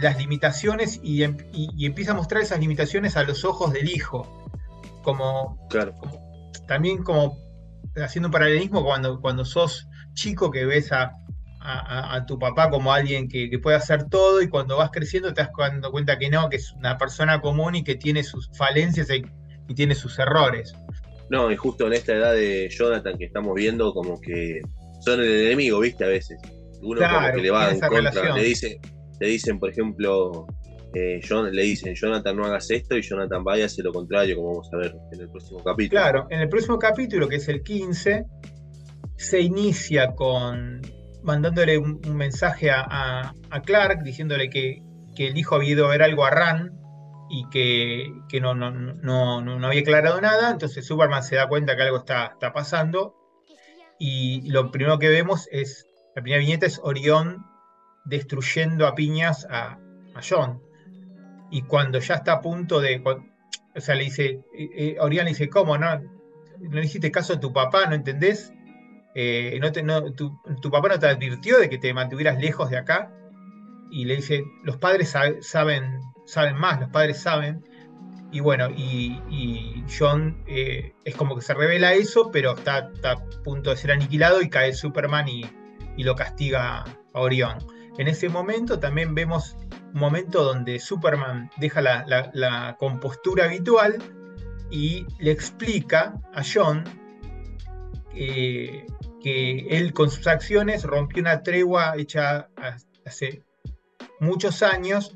las 0.00 0.18
limitaciones 0.18 0.98
y, 1.02 1.22
em, 1.22 1.36
empieza 1.78 2.12
a 2.12 2.14
mostrar 2.14 2.42
esas 2.42 2.58
limitaciones 2.58 3.16
a 3.16 3.22
los 3.22 3.44
ojos 3.44 3.72
del 3.72 3.88
hijo. 3.88 4.26
Como, 5.02 5.56
claro. 5.70 5.94
también 6.66 7.02
como 7.02 7.38
haciendo 7.96 8.28
un 8.28 8.32
paralelismo 8.32 8.84
cuando, 8.84 9.20
cuando 9.20 9.44
sos 9.44 9.88
chico 10.12 10.50
que 10.50 10.66
ves 10.66 10.92
a, 10.92 11.12
a, 11.62 12.24
tu 12.26 12.38
papá 12.38 12.70
como 12.70 12.92
alguien 12.92 13.28
que, 13.28 13.50
puede 13.62 13.76
hacer 13.76 14.08
todo 14.08 14.40
y 14.42 14.48
cuando 14.48 14.76
vas 14.78 14.90
creciendo 14.90 15.34
te 15.34 15.42
das 15.42 15.50
dando 15.56 15.90
cuenta 15.90 16.18
que 16.18 16.30
no, 16.30 16.48
que 16.48 16.56
es 16.56 16.72
una 16.72 16.96
persona 16.96 17.40
común 17.40 17.74
y 17.74 17.84
que 17.84 17.96
tiene 17.96 18.22
sus 18.22 18.50
falencias 18.56 19.08
y, 19.10 19.24
tiene 19.74 19.94
sus 19.94 20.18
errores. 20.18 20.74
No, 21.28 21.52
y 21.52 21.56
justo 21.56 21.86
en 21.86 21.92
esta 21.92 22.12
edad 22.12 22.34
de 22.34 22.68
Jonathan 22.70 23.16
que 23.16 23.26
estamos 23.26 23.54
viendo, 23.54 23.92
como 23.92 24.20
que 24.20 24.60
son 25.00 25.20
el 25.20 25.46
enemigo, 25.46 25.78
viste, 25.78 26.02
a 26.02 26.08
veces. 26.08 26.40
Uno 26.82 27.00
como 27.00 27.32
que 27.32 27.40
le 27.40 27.50
va 27.52 27.70
en 27.70 27.78
contra, 27.78 28.34
le, 28.34 28.42
dice, 28.42 28.80
le 29.20 29.28
dicen, 29.28 29.60
por 29.60 29.70
ejemplo, 29.70 30.48
eh, 30.92 31.20
le 31.52 31.62
dicen, 31.62 31.94
Jonathan 31.94 32.36
no 32.36 32.46
hagas 32.46 32.68
esto 32.72 32.96
y 32.96 33.02
Jonathan 33.02 33.44
vaya 33.44 33.62
a 33.62 33.66
hacer 33.66 33.84
lo 33.84 33.92
contrario, 33.92 34.34
como 34.34 34.48
vamos 34.48 34.70
a 34.72 34.76
ver 34.78 34.96
en 35.12 35.20
el 35.20 35.30
próximo 35.30 35.62
capítulo. 35.62 36.00
Claro, 36.00 36.26
en 36.30 36.40
el 36.40 36.48
próximo 36.48 36.80
capítulo, 36.80 37.28
que 37.28 37.36
es 37.36 37.48
el 37.48 37.62
15, 37.62 38.24
se 39.16 39.40
inicia 39.40 40.16
con 40.16 40.80
mandándole 41.22 41.78
un, 41.78 42.00
mensaje 42.16 42.70
a, 42.70 43.34
Clark 43.64 44.02
diciéndole 44.02 44.50
que, 44.50 44.82
el 45.16 45.36
hijo 45.36 45.54
había 45.54 45.72
ido 45.72 45.86
a 45.86 45.90
ver 45.90 46.02
algo 46.02 46.24
a 46.24 46.30
Ran 46.30 46.72
y 47.28 47.46
que, 47.50 48.40
no, 48.40 48.54
no, 48.54 48.70
no, 48.70 49.66
había 49.66 49.82
aclarado 49.82 50.18
nada, 50.20 50.50
entonces 50.50 50.86
Superman 50.86 51.22
se 51.22 51.36
da 51.36 51.46
cuenta 51.46 51.76
que 51.76 51.82
algo 51.82 51.98
está, 51.98 52.30
está 52.32 52.54
pasando 52.54 53.14
y 53.98 54.50
lo 54.50 54.70
primero 54.70 54.98
que 54.98 55.10
vemos 55.10 55.46
es, 55.52 55.86
la 56.16 56.22
primera 56.22 56.40
viñeta 56.40 56.64
es 56.64 56.80
Orión 56.82 57.44
destruyendo 58.06 58.86
a 58.86 58.94
piñas 58.94 59.46
a, 59.50 59.78
John. 60.28 60.60
Y 61.50 61.62
cuando 61.62 61.98
ya 61.98 62.14
está 62.14 62.32
a 62.32 62.40
punto 62.40 62.80
de, 62.80 63.02
o 63.74 63.80
sea, 63.80 63.94
le 63.94 64.04
dice, 64.04 64.40
eh, 64.56 64.70
eh, 64.76 64.96
Orión 65.00 65.24
le 65.24 65.30
dice, 65.30 65.48
¿cómo? 65.48 65.78
No, 65.78 66.00
no 66.60 66.80
hiciste 66.80 67.10
caso 67.10 67.34
a 67.34 67.40
tu 67.40 67.52
papá, 67.52 67.86
¿no 67.86 67.94
entendés? 67.94 68.52
Eh, 69.14 69.58
no 69.60 69.72
tu, 69.72 70.70
papá 70.70 70.88
no 70.88 70.98
te 70.98 71.06
advirtió 71.06 71.58
de 71.58 71.68
que 71.68 71.78
te 71.78 71.92
mantuvieras 71.92 72.40
lejos 72.40 72.70
de 72.70 72.78
acá. 72.78 73.12
Y 73.90 74.04
le 74.04 74.16
dice, 74.16 74.44
los 74.62 74.76
padres 74.76 75.10
saben, 75.40 76.00
saben 76.26 76.56
más, 76.56 76.80
los 76.80 76.90
padres 76.90 77.20
saben. 77.20 77.64
Y 78.32 78.38
bueno, 78.38 78.68
y, 78.70 79.84
John 79.98 80.36
eh, 80.46 80.94
es 81.04 81.16
como 81.16 81.34
que 81.34 81.42
se 81.42 81.54
revela 81.54 81.94
eso, 81.94 82.30
pero 82.30 82.56
está, 82.56 82.90
a 83.02 83.16
punto 83.42 83.70
de 83.70 83.76
ser 83.76 83.90
aniquilado 83.90 84.40
y 84.40 84.48
cae 84.48 84.72
Superman 84.72 85.28
y, 85.28 85.44
lo 85.96 86.14
castiga 86.14 86.84
a 87.12 87.20
Orión. 87.20 87.58
En 87.98 88.08
ese 88.08 88.30
momento 88.30 88.78
también 88.78 89.14
vemos 89.14 89.54
un 89.92 90.00
momento 90.00 90.42
donde 90.42 90.78
Superman 90.78 91.50
deja 91.58 91.82
la 91.82 92.76
compostura 92.78 93.44
habitual 93.44 93.98
y 94.70 95.06
le 95.18 95.32
explica 95.32 96.14
a 96.32 96.42
John 96.42 96.84
eh, 98.14 98.86
que 99.22 99.66
él 99.70 99.92
con 99.92 100.10
sus 100.10 100.26
acciones 100.26 100.84
rompió 100.84 101.22
una 101.22 101.42
tregua 101.42 101.94
hecha 101.96 102.48
hace 103.04 103.42
muchos 104.18 104.62
años, 104.62 105.14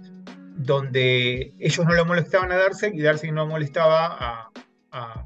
donde 0.56 1.54
ellos 1.58 1.84
no 1.84 1.94
lo 1.94 2.04
molestaban 2.04 2.52
a 2.52 2.56
Darcy 2.56 2.86
y 2.92 3.02
Darcy 3.02 3.30
no 3.30 3.46
molestaba 3.46 4.50
a, 4.92 5.24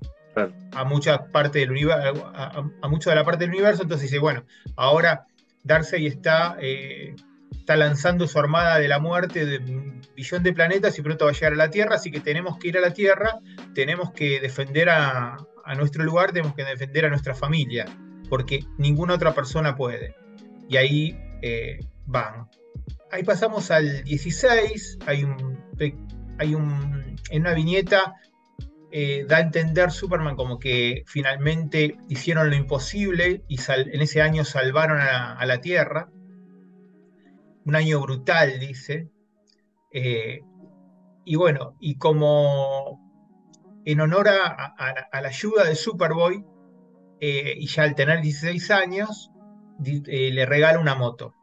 a, 0.72 0.84
mucha 0.84 1.26
parte 1.30 1.58
del 1.58 1.72
universo, 1.72 2.32
a, 2.34 2.88
mucho 2.88 3.10
de 3.10 3.16
la 3.16 3.24
parte 3.24 3.44
del 3.44 3.50
universo. 3.50 3.82
Entonces 3.82 4.10
dice, 4.10 4.20
bueno, 4.20 4.44
ahora 4.76 5.26
Darcy 5.64 6.06
está, 6.06 6.56
eh, 6.60 7.14
está 7.52 7.76
lanzando 7.76 8.26
su 8.26 8.38
armada 8.38 8.78
de 8.78 8.88
la 8.88 8.98
muerte 8.98 9.44
de 9.44 9.58
un 9.58 10.00
billón 10.16 10.42
de 10.42 10.52
planetas 10.52 10.98
y 10.98 11.02
pronto 11.02 11.26
va 11.26 11.32
a 11.32 11.34
llegar 11.34 11.52
a 11.52 11.56
la 11.56 11.70
Tierra, 11.70 11.96
así 11.96 12.10
que 12.10 12.20
tenemos 12.20 12.58
que 12.58 12.68
ir 12.68 12.78
a 12.78 12.80
la 12.80 12.92
Tierra, 12.92 13.38
tenemos 13.74 14.12
que 14.12 14.40
defender 14.40 14.88
a, 14.88 15.36
a 15.68 15.74
nuestro 15.74 16.02
lugar, 16.02 16.32
tenemos 16.32 16.54
que 16.54 16.64
defender 16.64 17.04
a 17.04 17.10
nuestra 17.10 17.34
familia, 17.34 17.84
porque 18.28 18.64
ninguna 18.78 19.14
otra 19.14 19.34
persona 19.34 19.76
puede. 19.76 20.16
Y 20.68 20.76
ahí 20.78 21.18
eh, 21.42 21.78
van. 22.06 22.48
Ahí 23.12 23.22
pasamos 23.22 23.70
al 23.70 24.02
16, 24.04 24.98
hay 25.06 25.24
un, 25.24 25.58
hay 26.38 26.54
en 26.54 27.40
una 27.42 27.54
viñeta 27.54 28.14
eh, 28.90 29.26
da 29.28 29.36
a 29.36 29.40
entender 29.40 29.90
Superman 29.90 30.34
como 30.34 30.58
que 30.58 31.04
finalmente 31.06 31.98
hicieron 32.08 32.48
lo 32.48 32.56
imposible 32.56 33.42
y 33.46 33.58
en 33.68 34.00
ese 34.00 34.22
año 34.22 34.44
salvaron 34.44 34.98
a, 34.98 35.44
la 35.44 35.60
Tierra. 35.60 36.08
Un 37.66 37.76
año 37.76 38.00
brutal, 38.00 38.58
dice. 38.58 39.10
Eh, 39.92 40.40
y 41.26 41.36
bueno, 41.36 41.76
y 41.80 41.96
como 41.96 43.07
en 43.92 44.02
honor 44.02 44.28
a, 44.28 44.74
la 45.22 45.28
ayuda 45.28 45.64
de 45.64 45.74
Superboy, 45.74 46.44
eh, 47.20 47.54
y 47.56 47.66
ya 47.68 47.84
al 47.84 47.94
tener 47.94 48.20
16 48.20 48.70
años, 48.70 49.30
eh, 49.82 50.30
le 50.30 50.44
regala 50.44 50.78
una 50.78 50.94
moto. 50.94 51.34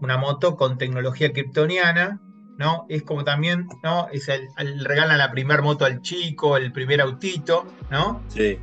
Una 0.00 0.16
moto 0.16 0.56
con 0.56 0.78
tecnología 0.78 1.30
kryptoniana, 1.30 2.22
¿no? 2.56 2.86
Es 2.88 3.02
como 3.02 3.22
también, 3.22 3.68
¿no? 3.82 4.08
Es 4.08 4.30
el, 4.30 4.48
regalan 4.82 5.18
la 5.18 5.30
primera 5.30 5.60
moto 5.60 5.84
al 5.84 6.00
chico, 6.00 6.56
el 6.56 6.72
primer 6.72 7.02
autito, 7.02 7.66
¿no? 7.90 8.22
Sí. 8.28 8.58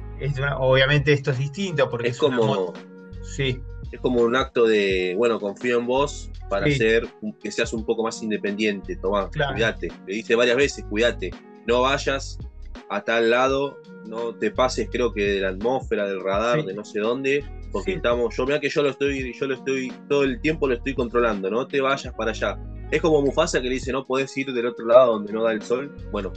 obviamente 0.57 1.13
esto 1.13 1.29
es 1.29 1.37
distinto 1.37 1.87
porque 1.87 2.07
es, 2.07 2.17
como. 2.17 2.73
Sí. 3.21 3.61
Es 3.91 3.99
como 3.99 4.21
un 4.21 4.35
acto 4.35 4.65
de, 4.65 5.13
bueno, 5.15 5.39
confío 5.39 5.77
en 5.77 5.85
vos 5.85 6.31
para 6.49 6.65
hacer 6.65 7.07
que 7.39 7.51
seas 7.51 7.71
un 7.71 7.85
poco 7.85 8.01
más 8.01 8.23
independiente. 8.23 8.95
Tomá, 8.95 9.29
cuídate. 9.29 9.89
Le 10.07 10.15
dice 10.15 10.33
varias 10.33 10.57
veces, 10.57 10.85
cuídate. 10.89 11.31
No 11.67 11.81
vayas 11.81 12.39
a 12.89 13.03
tal 13.03 13.29
lado, 13.29 13.79
no 14.05 14.35
te 14.35 14.51
pases 14.51 14.89
creo 14.91 15.13
que 15.13 15.23
de 15.23 15.39
la 15.41 15.49
atmósfera, 15.49 16.07
del 16.07 16.21
radar, 16.21 16.63
de 16.63 16.73
no 16.73 16.83
sé 16.85 16.99
dónde, 16.99 17.43
porque 17.71 17.93
estamos, 17.93 18.35
yo 18.35 18.45
mira 18.45 18.59
que 18.59 18.69
yo 18.69 18.83
lo 18.83 18.89
estoy, 18.89 19.33
yo 19.33 19.47
lo 19.47 19.55
estoy, 19.55 19.91
todo 20.07 20.23
el 20.23 20.39
tiempo 20.39 20.67
lo 20.67 20.75
estoy 20.75 20.93
controlando, 20.93 21.49
no 21.49 21.67
te 21.67 21.81
vayas 21.81 22.13
para 22.13 22.31
allá. 22.31 22.57
Es 22.91 23.01
como 23.01 23.21
Mufasa 23.21 23.61
que 23.61 23.67
le 23.67 23.75
dice, 23.75 23.91
no 23.91 24.05
podés 24.05 24.35
ir 24.37 24.53
del 24.53 24.67
otro 24.67 24.85
lado 24.85 25.13
donde 25.13 25.33
no 25.33 25.43
da 25.43 25.51
el 25.51 25.61
sol, 25.61 25.93
bueno, 26.11 26.31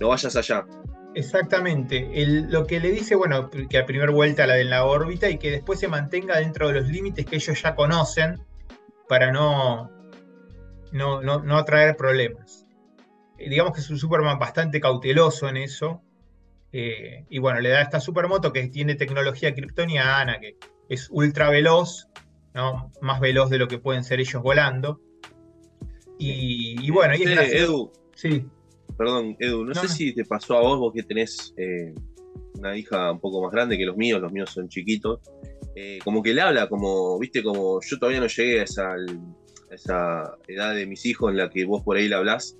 no 0.00 0.08
vayas 0.08 0.36
allá. 0.36 0.66
Exactamente, 1.14 2.08
lo 2.48 2.66
que 2.66 2.80
le 2.80 2.90
dice, 2.90 3.14
bueno, 3.14 3.48
que 3.48 3.78
a 3.78 3.86
primera 3.86 4.10
vuelta 4.10 4.46
la 4.46 4.54
de 4.54 4.64
la 4.64 4.84
órbita 4.84 5.30
y 5.30 5.38
que 5.38 5.52
después 5.52 5.78
se 5.78 5.86
mantenga 5.86 6.38
dentro 6.38 6.68
de 6.68 6.80
los 6.80 6.88
límites 6.88 7.24
que 7.24 7.36
ellos 7.36 7.62
ya 7.62 7.76
conocen 7.76 8.40
para 9.08 9.30
no, 9.30 9.90
no, 10.90 11.22
no, 11.22 11.40
no 11.40 11.56
atraer 11.56 11.96
problemas. 11.96 12.63
Eh, 13.44 13.50
digamos 13.50 13.74
que 13.74 13.80
es 13.80 13.90
un 13.90 13.98
Superman 13.98 14.38
bastante 14.38 14.80
cauteloso 14.80 15.48
en 15.48 15.58
eso. 15.58 16.02
Eh, 16.72 17.24
y 17.28 17.38
bueno, 17.38 17.60
le 17.60 17.68
da 17.68 17.82
esta 17.82 18.00
supermoto 18.00 18.52
que 18.52 18.68
tiene 18.68 18.94
tecnología 18.94 19.54
kryptoniana, 19.54 20.40
que 20.40 20.56
es 20.88 21.08
ultra 21.10 21.50
veloz, 21.50 22.08
¿no? 22.54 22.90
más 23.00 23.20
veloz 23.20 23.50
de 23.50 23.58
lo 23.58 23.68
que 23.68 23.78
pueden 23.78 24.02
ser 24.02 24.20
ellos 24.20 24.42
volando. 24.42 25.00
Y, 26.18 26.90
bueno, 26.90 27.14
y 27.16 27.22
es 27.22 27.52
Edu, 27.52 27.92
sí. 28.14 28.46
Perdón, 28.96 29.36
Edu, 29.38 29.64
no, 29.64 29.74
sé 29.74 29.88
si 29.88 30.14
te 30.14 30.24
pasó 30.24 30.56
a 30.56 30.62
vos, 30.62 30.78
vos 30.78 30.92
que 30.94 31.02
tenés 31.02 31.52
eh, 31.58 31.92
una 32.54 32.76
hija 32.76 33.12
un 33.12 33.20
poco 33.20 33.42
más 33.42 33.52
grande 33.52 33.76
que 33.76 33.84
los 33.84 33.96
míos, 33.96 34.22
los 34.22 34.32
míos 34.32 34.50
son 34.50 34.68
chiquitos, 34.68 35.20
como 36.02 36.22
que 36.22 36.32
le 36.32 36.40
habla, 36.40 36.68
como, 36.68 37.18
viste, 37.18 37.42
como 37.42 37.80
yo 37.82 37.98
todavía 37.98 38.20
no 38.20 38.28
llegué 38.28 38.60
a 38.60 38.62
esa, 38.62 38.92
a 38.92 39.74
esa 39.74 40.38
edad 40.46 40.74
de 40.74 40.86
mis 40.86 41.04
hijos 41.04 41.30
en 41.30 41.36
la 41.36 41.50
que 41.50 41.66
vos 41.66 41.82
por 41.82 41.96
ahí 41.96 42.08
le 42.08 42.14
hablás, 42.14 42.56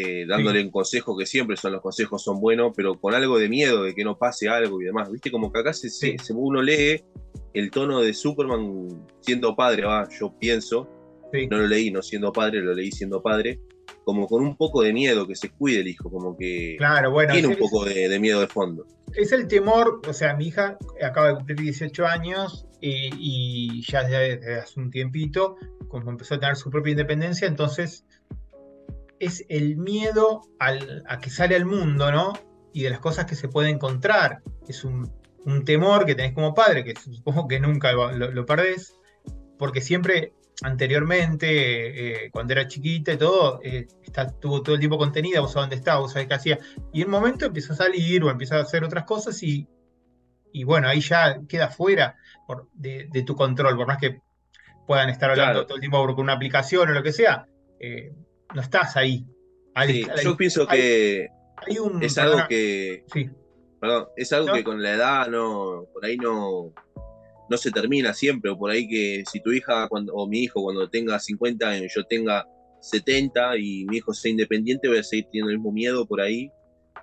eh, 0.00 0.26
dándole 0.28 0.62
un 0.62 0.70
consejo 0.70 1.16
que 1.16 1.26
siempre 1.26 1.56
son 1.56 1.72
los 1.72 1.82
consejos 1.82 2.22
son 2.22 2.40
buenos, 2.40 2.72
pero 2.76 2.94
con 3.00 3.14
algo 3.14 3.36
de 3.36 3.48
miedo 3.48 3.82
de 3.82 3.96
que 3.96 4.04
no 4.04 4.16
pase 4.16 4.48
algo 4.48 4.80
y 4.80 4.84
demás. 4.84 5.10
Viste, 5.10 5.32
como 5.32 5.52
que 5.52 5.58
acá 5.58 5.72
se, 5.72 6.16
uno 6.34 6.62
lee 6.62 7.02
el 7.52 7.72
tono 7.72 8.00
de 8.00 8.14
Superman 8.14 8.86
siendo 9.20 9.56
padre, 9.56 9.86
va, 9.86 10.08
yo 10.08 10.32
pienso, 10.38 10.88
no 11.50 11.58
lo 11.58 11.66
leí 11.66 11.90
no 11.90 12.00
siendo 12.00 12.32
padre, 12.32 12.62
lo 12.62 12.74
leí 12.74 12.92
siendo 12.92 13.20
padre, 13.20 13.60
como 14.04 14.28
con 14.28 14.40
un 14.42 14.56
poco 14.56 14.82
de 14.82 14.92
miedo, 14.92 15.26
que 15.26 15.34
se 15.34 15.50
cuide 15.50 15.80
el 15.80 15.88
hijo, 15.88 16.08
como 16.08 16.36
que 16.36 16.76
claro, 16.78 17.10
bueno, 17.10 17.32
tiene 17.32 17.48
un 17.48 17.56
poco 17.56 17.84
de, 17.84 18.16
miedo 18.20 18.40
de 18.40 18.46
fondo. 18.46 18.86
Es 19.16 19.32
el 19.32 19.48
temor, 19.48 20.00
o 20.06 20.12
sea, 20.12 20.36
mi 20.36 20.46
hija 20.46 20.78
acaba 21.02 21.30
de 21.30 21.34
cumplir 21.34 21.58
18 21.58 22.06
años 22.06 22.68
y, 22.80 23.10
y 23.18 23.82
ya 23.82 24.04
desde 24.04 24.60
hace 24.60 24.78
un 24.78 24.92
tiempito, 24.92 25.56
como 25.88 26.08
empezó 26.08 26.36
a 26.36 26.38
tener 26.38 26.54
su 26.54 26.70
propia 26.70 26.92
independencia, 26.92 27.48
entonces 27.48 28.04
es 29.20 29.44
el 29.48 29.76
miedo 29.76 30.42
a 30.58 31.18
que 31.20 31.30
sale 31.30 31.56
al 31.56 31.64
mundo, 31.64 32.10
¿no? 32.12 32.32
Y 32.72 32.82
de 32.82 32.90
las 32.90 33.00
cosas 33.00 33.26
que 33.26 33.34
se 33.34 33.48
puede 33.48 33.70
encontrar. 33.70 34.42
Es 34.66 34.84
un, 34.84 35.10
temor 35.64 36.04
que 36.04 36.14
tenés 36.14 36.34
como 36.34 36.52
padre, 36.52 36.84
que 36.84 36.94
supongo 36.94 37.48
que 37.48 37.58
nunca 37.58 37.92
lo, 37.92 38.44
perdés, 38.44 38.94
porque 39.58 39.80
siempre 39.80 40.34
anteriormente, 40.62 42.26
eh, 42.26 42.30
cuando 42.30 42.52
era 42.52 42.66
chiquita 42.66 43.12
y 43.12 43.16
todo, 43.16 43.60
eh, 43.62 43.86
tuvo 44.40 44.62
todo 44.62 44.74
el 44.74 44.80
tiempo 44.80 44.98
contenida, 44.98 45.40
vos 45.40 45.52
sabés 45.52 45.64
dónde 45.64 45.76
estaba, 45.76 46.00
vos 46.00 46.12
sabés 46.12 46.28
qué 46.28 46.34
hacía. 46.34 46.58
Y 46.92 47.00
en 47.00 47.06
un 47.06 47.12
momento 47.12 47.46
empieza 47.46 47.72
a 47.72 47.76
salir 47.76 48.22
o 48.24 48.30
empieza 48.30 48.56
a 48.56 48.62
hacer 48.62 48.84
otras 48.84 49.04
cosas 49.04 49.42
y, 49.42 49.66
y 50.52 50.64
bueno, 50.64 50.88
ahí 50.88 51.00
ya 51.00 51.40
queda 51.48 51.68
fuera 51.68 52.16
de, 52.74 53.22
tu 53.24 53.34
control, 53.34 53.76
por 53.76 53.86
más 53.86 53.98
que 53.98 54.20
puedan 54.86 55.08
estar 55.10 55.30
hablando 55.30 55.66
todo 55.66 55.76
el 55.76 55.80
tiempo 55.80 56.04
con 56.14 56.20
una 56.20 56.32
aplicación 56.34 56.88
o 56.88 56.92
lo 56.92 57.02
que 57.02 57.12
sea, 57.12 57.46
eh, 57.78 58.12
no 58.54 58.60
estás 58.60 58.96
ahí. 58.96 59.24
yo 60.22 60.36
pienso 60.36 60.66
que 60.66 61.28
es 62.00 62.18
algo 62.18 62.38
que... 62.48 63.04
Perdón, 63.80 64.08
es 64.16 64.32
algo 64.32 64.52
que 64.52 64.64
con 64.64 64.82
la 64.82 64.94
edad 64.94 65.28
no, 65.28 65.84
por 65.92 66.04
ahí 66.04 66.16
no, 66.16 66.72
no 67.48 67.56
se 67.56 67.70
termina 67.70 68.12
siempre, 68.12 68.50
o 68.50 68.58
por 68.58 68.72
ahí 68.72 68.88
que 68.88 69.22
si 69.30 69.40
tu 69.40 69.52
hija 69.52 69.86
cuando, 69.88 70.14
o 70.14 70.26
mi 70.26 70.40
hijo 70.40 70.62
cuando 70.62 70.90
tenga 70.90 71.18
50 71.20 71.68
años, 71.68 71.92
yo 71.94 72.04
tenga 72.04 72.44
70 72.80 73.56
y 73.58 73.84
mi 73.86 73.98
hijo 73.98 74.12
sea 74.12 74.32
independiente, 74.32 74.88
voy 74.88 74.98
a 74.98 75.02
seguir 75.04 75.26
teniendo 75.26 75.50
el 75.50 75.58
mismo 75.58 75.72
miedo 75.72 76.06
por 76.06 76.20
ahí 76.20 76.50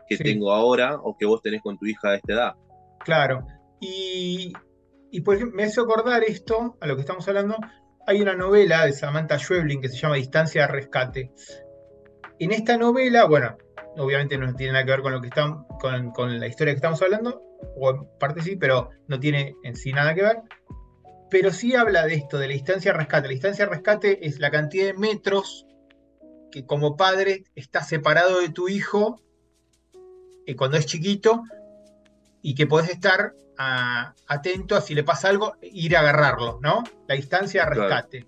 que 0.07 0.17
tengo 0.17 0.51
ahora 0.51 0.97
o 1.01 1.15
que 1.17 1.25
vos 1.25 1.41
tenés 1.41 1.61
con 1.61 1.77
tu 1.77 1.85
hija 1.85 2.11
de 2.11 2.17
esta 2.17 2.33
edad. 2.33 2.53
Claro. 3.03 3.47
Y, 3.79 4.53
y 5.11 5.21
por 5.21 5.35
ejemplo, 5.35 5.55
me 5.55 5.63
hace 5.63 5.81
acordar 5.81 6.23
esto, 6.23 6.77
a 6.79 6.87
lo 6.87 6.95
que 6.95 7.01
estamos 7.01 7.27
hablando, 7.27 7.57
hay 8.07 8.21
una 8.21 8.35
novela 8.35 8.85
de 8.85 8.93
Samantha 8.93 9.39
Schweblin 9.39 9.81
que 9.81 9.89
se 9.89 9.97
llama 9.97 10.15
Distancia 10.15 10.61
de 10.61 10.67
Rescate. 10.67 11.31
En 12.39 12.51
esta 12.51 12.77
novela, 12.77 13.25
bueno, 13.25 13.57
obviamente 13.97 14.37
no 14.37 14.53
tiene 14.55 14.73
nada 14.73 14.85
que 14.85 14.91
ver 14.91 15.01
con 15.01 15.13
lo 15.13 15.21
que 15.21 15.27
están, 15.27 15.63
con, 16.13 16.39
la 16.39 16.47
historia 16.47 16.73
que 16.73 16.77
estamos 16.77 17.01
hablando, 17.01 17.41
o 17.77 17.89
en 17.89 18.07
parte 18.19 18.41
sí, 18.41 18.55
pero 18.55 18.89
no 19.07 19.19
tiene 19.19 19.55
en 19.63 19.75
sí 19.75 19.91
nada 19.91 20.13
que 20.13 20.21
ver. 20.21 20.37
Pero 21.29 21.51
sí 21.51 21.75
habla 21.75 22.05
de 22.05 22.15
esto, 22.15 22.37
de 22.37 22.47
la 22.47 22.53
distancia 22.53 22.91
de 22.91 22.97
rescate. 22.99 23.27
La 23.27 23.33
distancia 23.33 23.65
de 23.65 23.71
rescate 23.71 24.27
es 24.27 24.39
la 24.39 24.51
cantidad 24.51 24.85
de 24.85 24.93
metros 24.93 25.65
que 26.51 26.65
como 26.65 26.95
padre 26.95 27.45
está 27.55 27.83
separado 27.83 28.39
de 28.39 28.49
tu 28.49 28.69
hijo 28.69 29.21
eh, 30.45 30.55
cuando 30.55 30.77
es 30.77 30.85
chiquito 30.85 31.43
y 32.41 32.53
que 32.53 32.67
podés 32.67 32.91
estar 32.91 33.33
atento 33.57 34.75
a 34.75 34.81
si 34.81 34.93
le 34.93 35.03
pasa 35.03 35.29
algo, 35.29 35.55
ir 35.61 35.95
a 35.95 36.01
agarrarlo, 36.01 36.59
¿no? 36.61 36.83
La 37.07 37.15
distancia 37.15 37.65
de 37.65 37.69
rescate. 37.69 38.27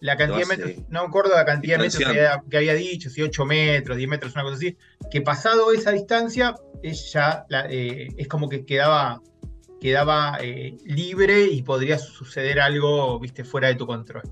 La 0.00 0.16
cantidad 0.16 0.46
de 0.46 0.46
metros, 0.46 0.84
no 0.90 1.02
me 1.02 1.08
acuerdo 1.08 1.34
la 1.34 1.44
cantidad 1.44 1.76
de 1.76 1.84
metros 1.84 2.40
que 2.48 2.56
había, 2.56 2.74
dicho, 2.74 3.10
si 3.10 3.20
8 3.20 3.44
metros, 3.44 3.96
10 3.96 4.08
metros, 4.08 4.32
una 4.34 4.44
cosa 4.44 4.56
así, 4.56 4.76
que 5.10 5.22
pasado 5.22 5.72
esa 5.72 5.90
distancia, 5.90 6.54
es 6.84 7.12
ya 7.12 7.44
eh, 7.68 8.08
es 8.16 8.28
como 8.28 8.48
que 8.48 8.64
quedaba, 8.64 9.20
quedaba 9.80 10.38
eh, 10.40 10.76
libre 10.84 11.46
y 11.46 11.62
podría 11.62 11.98
suceder 11.98 12.60
algo, 12.60 13.18
viste, 13.18 13.44
fuera 13.44 13.68
de 13.68 13.74
tu 13.74 13.86
control. 13.86 14.22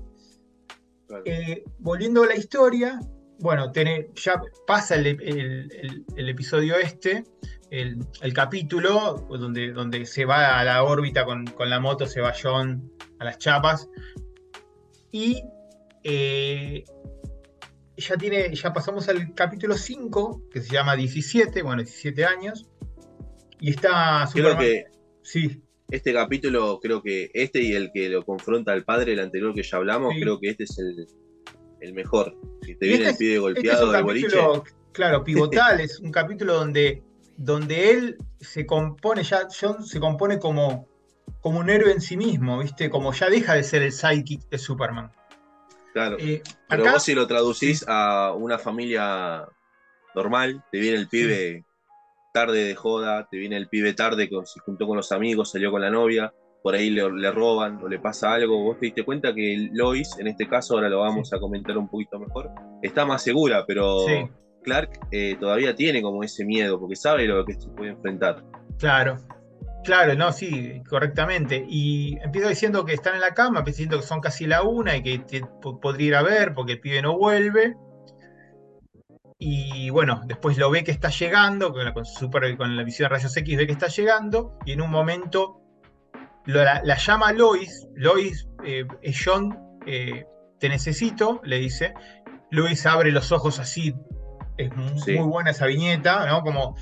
Eh, 1.25 1.63
volviendo 1.79 2.23
a 2.23 2.27
la 2.27 2.35
historia, 2.35 2.99
bueno, 3.39 3.71
ya 4.15 4.41
pasa 4.65 4.95
el, 4.95 5.15
episodio 6.15 6.75
este, 6.77 7.23
el, 7.69 8.33
capítulo 8.33 9.27
donde, 9.29 9.71
donde 9.71 10.05
se 10.05 10.25
va 10.25 10.59
a 10.59 10.63
la 10.63 10.83
órbita 10.83 11.25
con, 11.25 11.45
con 11.45 11.69
la 11.69 11.79
moto, 11.79 12.05
se 12.05 12.21
va 12.21 12.33
John 12.39 12.91
a 13.19 13.25
las 13.25 13.37
chapas. 13.37 13.89
Y 15.11 15.43
eh, 16.03 16.83
ya, 17.95 18.17
tiene, 18.17 18.53
ya 18.53 18.73
pasamos 18.73 19.07
al 19.09 19.33
capítulo 19.33 19.75
5, 19.77 20.43
que 20.51 20.61
se 20.61 20.73
llama 20.73 20.95
17, 20.95 21.61
bueno, 21.63 21.81
17 21.81 22.25
años. 22.25 22.65
Y 23.59 23.71
está 23.71 24.27
Creo 24.31 24.57
que 24.57 24.85
sí. 25.23 25.61
este 25.89 26.13
capítulo, 26.13 26.79
creo 26.79 27.01
que 27.01 27.31
este 27.33 27.61
y 27.61 27.73
el 27.73 27.91
que 27.91 28.09
lo 28.09 28.23
confronta 28.23 28.71
al 28.71 28.83
padre, 28.83 29.13
el 29.13 29.19
anterior 29.19 29.53
que 29.53 29.63
ya 29.63 29.77
hablamos, 29.77 30.13
creo 30.19 30.39
que 30.39 30.49
este 30.49 30.65
es 30.65 30.77
el, 30.77 31.07
mejor. 31.93 32.35
Si 32.61 32.75
te 32.75 32.87
viene 32.87 33.09
este 33.09 33.25
el 33.25 33.31
pie 33.31 33.39
golpeado 33.39 33.91
este 33.91 34.03
boliche. 34.03 34.37
Claro, 34.91 35.23
pivotal, 35.23 35.79
es 35.79 35.99
un 35.99 36.11
capítulo 36.11 36.55
donde, 36.55 37.03
donde 37.37 37.91
él 37.91 38.17
se 38.39 38.65
compone, 38.65 39.23
ya 39.23 39.47
John 39.47 39.85
se 39.85 39.99
compone 39.99 40.39
como, 40.39 40.87
como 41.41 41.59
un 41.59 41.69
héroe 41.69 41.91
en 41.91 42.01
sí 42.01 42.17
mismo, 42.17 42.59
¿viste? 42.59 42.89
Como 42.89 43.13
ya 43.13 43.29
deja 43.29 43.53
de 43.53 43.63
ser 43.63 43.83
el 43.83 43.91
sidekick 43.91 44.49
de 44.49 44.57
Superman. 44.57 45.11
Claro. 45.93 46.17
Eh, 46.19 46.41
Pero 46.67 46.91
vos 46.91 47.03
si 47.03 47.13
lo 47.13 47.27
traducís 47.27 47.85
a 47.87 48.33
una 48.33 48.57
familia 48.57 49.47
normal, 50.15 50.63
te 50.71 50.79
viene 50.79 50.97
el 50.97 51.07
pibe 51.07 51.63
tarde 52.33 52.65
de 52.65 52.75
joda, 52.75 53.27
te 53.29 53.37
viene 53.37 53.57
el 53.57 53.67
pibe 53.67 53.93
tarde, 53.93 54.29
que 54.29 54.35
se 54.45 54.59
juntó 54.59 54.87
con 54.87 54.97
los 54.97 55.11
amigos, 55.11 55.51
salió 55.51 55.71
con 55.71 55.81
la 55.81 55.89
novia, 55.89 56.33
por 56.63 56.75
ahí 56.75 56.89
le, 56.89 57.31
roban 57.31 57.79
o 57.83 57.87
le 57.87 57.99
pasa 57.99 58.33
algo, 58.33 58.63
vos 58.63 58.79
te 58.79 58.87
diste 58.87 59.03
cuenta 59.03 59.33
que 59.33 59.69
Lois, 59.73 60.17
en 60.19 60.27
este 60.27 60.47
caso, 60.47 60.75
ahora 60.75 60.89
lo 60.89 60.99
vamos 60.99 61.33
a 61.33 61.39
comentar 61.39 61.77
un 61.77 61.87
poquito 61.87 62.19
mejor, 62.19 62.51
está 62.81 63.05
más 63.05 63.23
segura, 63.23 63.65
pero 63.65 64.05
Clark 64.63 64.99
eh, 65.11 65.37
todavía 65.39 65.75
tiene 65.75 66.01
como 66.01 66.23
ese 66.23 66.43
miedo, 66.43 66.79
porque 66.79 66.95
sabe 66.95 67.25
lo 67.25 67.45
que 67.45 67.53
se 67.53 67.69
puede 67.69 67.91
enfrentar. 67.91 68.43
Claro, 68.77 69.17
Claro, 69.87 70.15
no, 70.15 70.33
sí, 70.33 70.83
correctamente. 70.89 71.65
Y 71.65 72.17
empieza 72.21 72.49
diciendo 72.49 72.83
que 72.83 72.93
están 72.93 73.15
en 73.15 73.21
la 73.21 73.33
cama, 73.33 73.61
diciendo 73.61 73.97
que 73.97 74.05
son 74.05 74.19
casi 74.19 74.45
la 74.45 74.61
una 74.61 74.97
y 74.97 75.01
que 75.01 75.45
podría 75.61 76.07
ir 76.07 76.15
a 76.15 76.23
ver 76.23 76.53
porque 76.53 76.73
el 76.73 76.81
pibe 76.81 77.01
no 77.01 77.17
vuelve. 77.17 77.77
Y 79.39 79.89
bueno, 79.91 80.23
después 80.25 80.57
lo 80.57 80.69
ve 80.69 80.83
que 80.83 80.91
está 80.91 81.09
llegando, 81.09 81.71
con 81.71 81.85
la, 81.85 81.93
con, 81.93 82.03
con 82.57 82.75
la 82.75 82.83
visión 82.83 83.07
de 83.07 83.15
rayos 83.15 83.37
X 83.37 83.57
ve 83.57 83.65
que 83.65 83.71
está 83.71 83.87
llegando, 83.87 84.57
y 84.65 84.73
en 84.73 84.81
un 84.81 84.89
momento 84.89 85.61
la, 86.47 86.95
llama 86.97 87.33
Lois. 87.33 87.87
Lois, 87.95 88.47
eh, 88.63 88.85
es 89.01 89.21
John, 89.23 89.57
eh, 89.85 90.25
te 90.59 90.69
necesito, 90.69 91.41
le 91.43 91.59
dice. 91.59 91.93
Lois 92.49 92.85
abre 92.85 93.11
los 93.11 93.31
ojos 93.31 93.59
así, 93.59 93.93
es 94.57 94.73
muy 94.75 95.27
buena 95.27 95.51
esa 95.51 95.67
viñeta, 95.67 96.25
¿no? 96.25 96.41
Como 96.41 96.75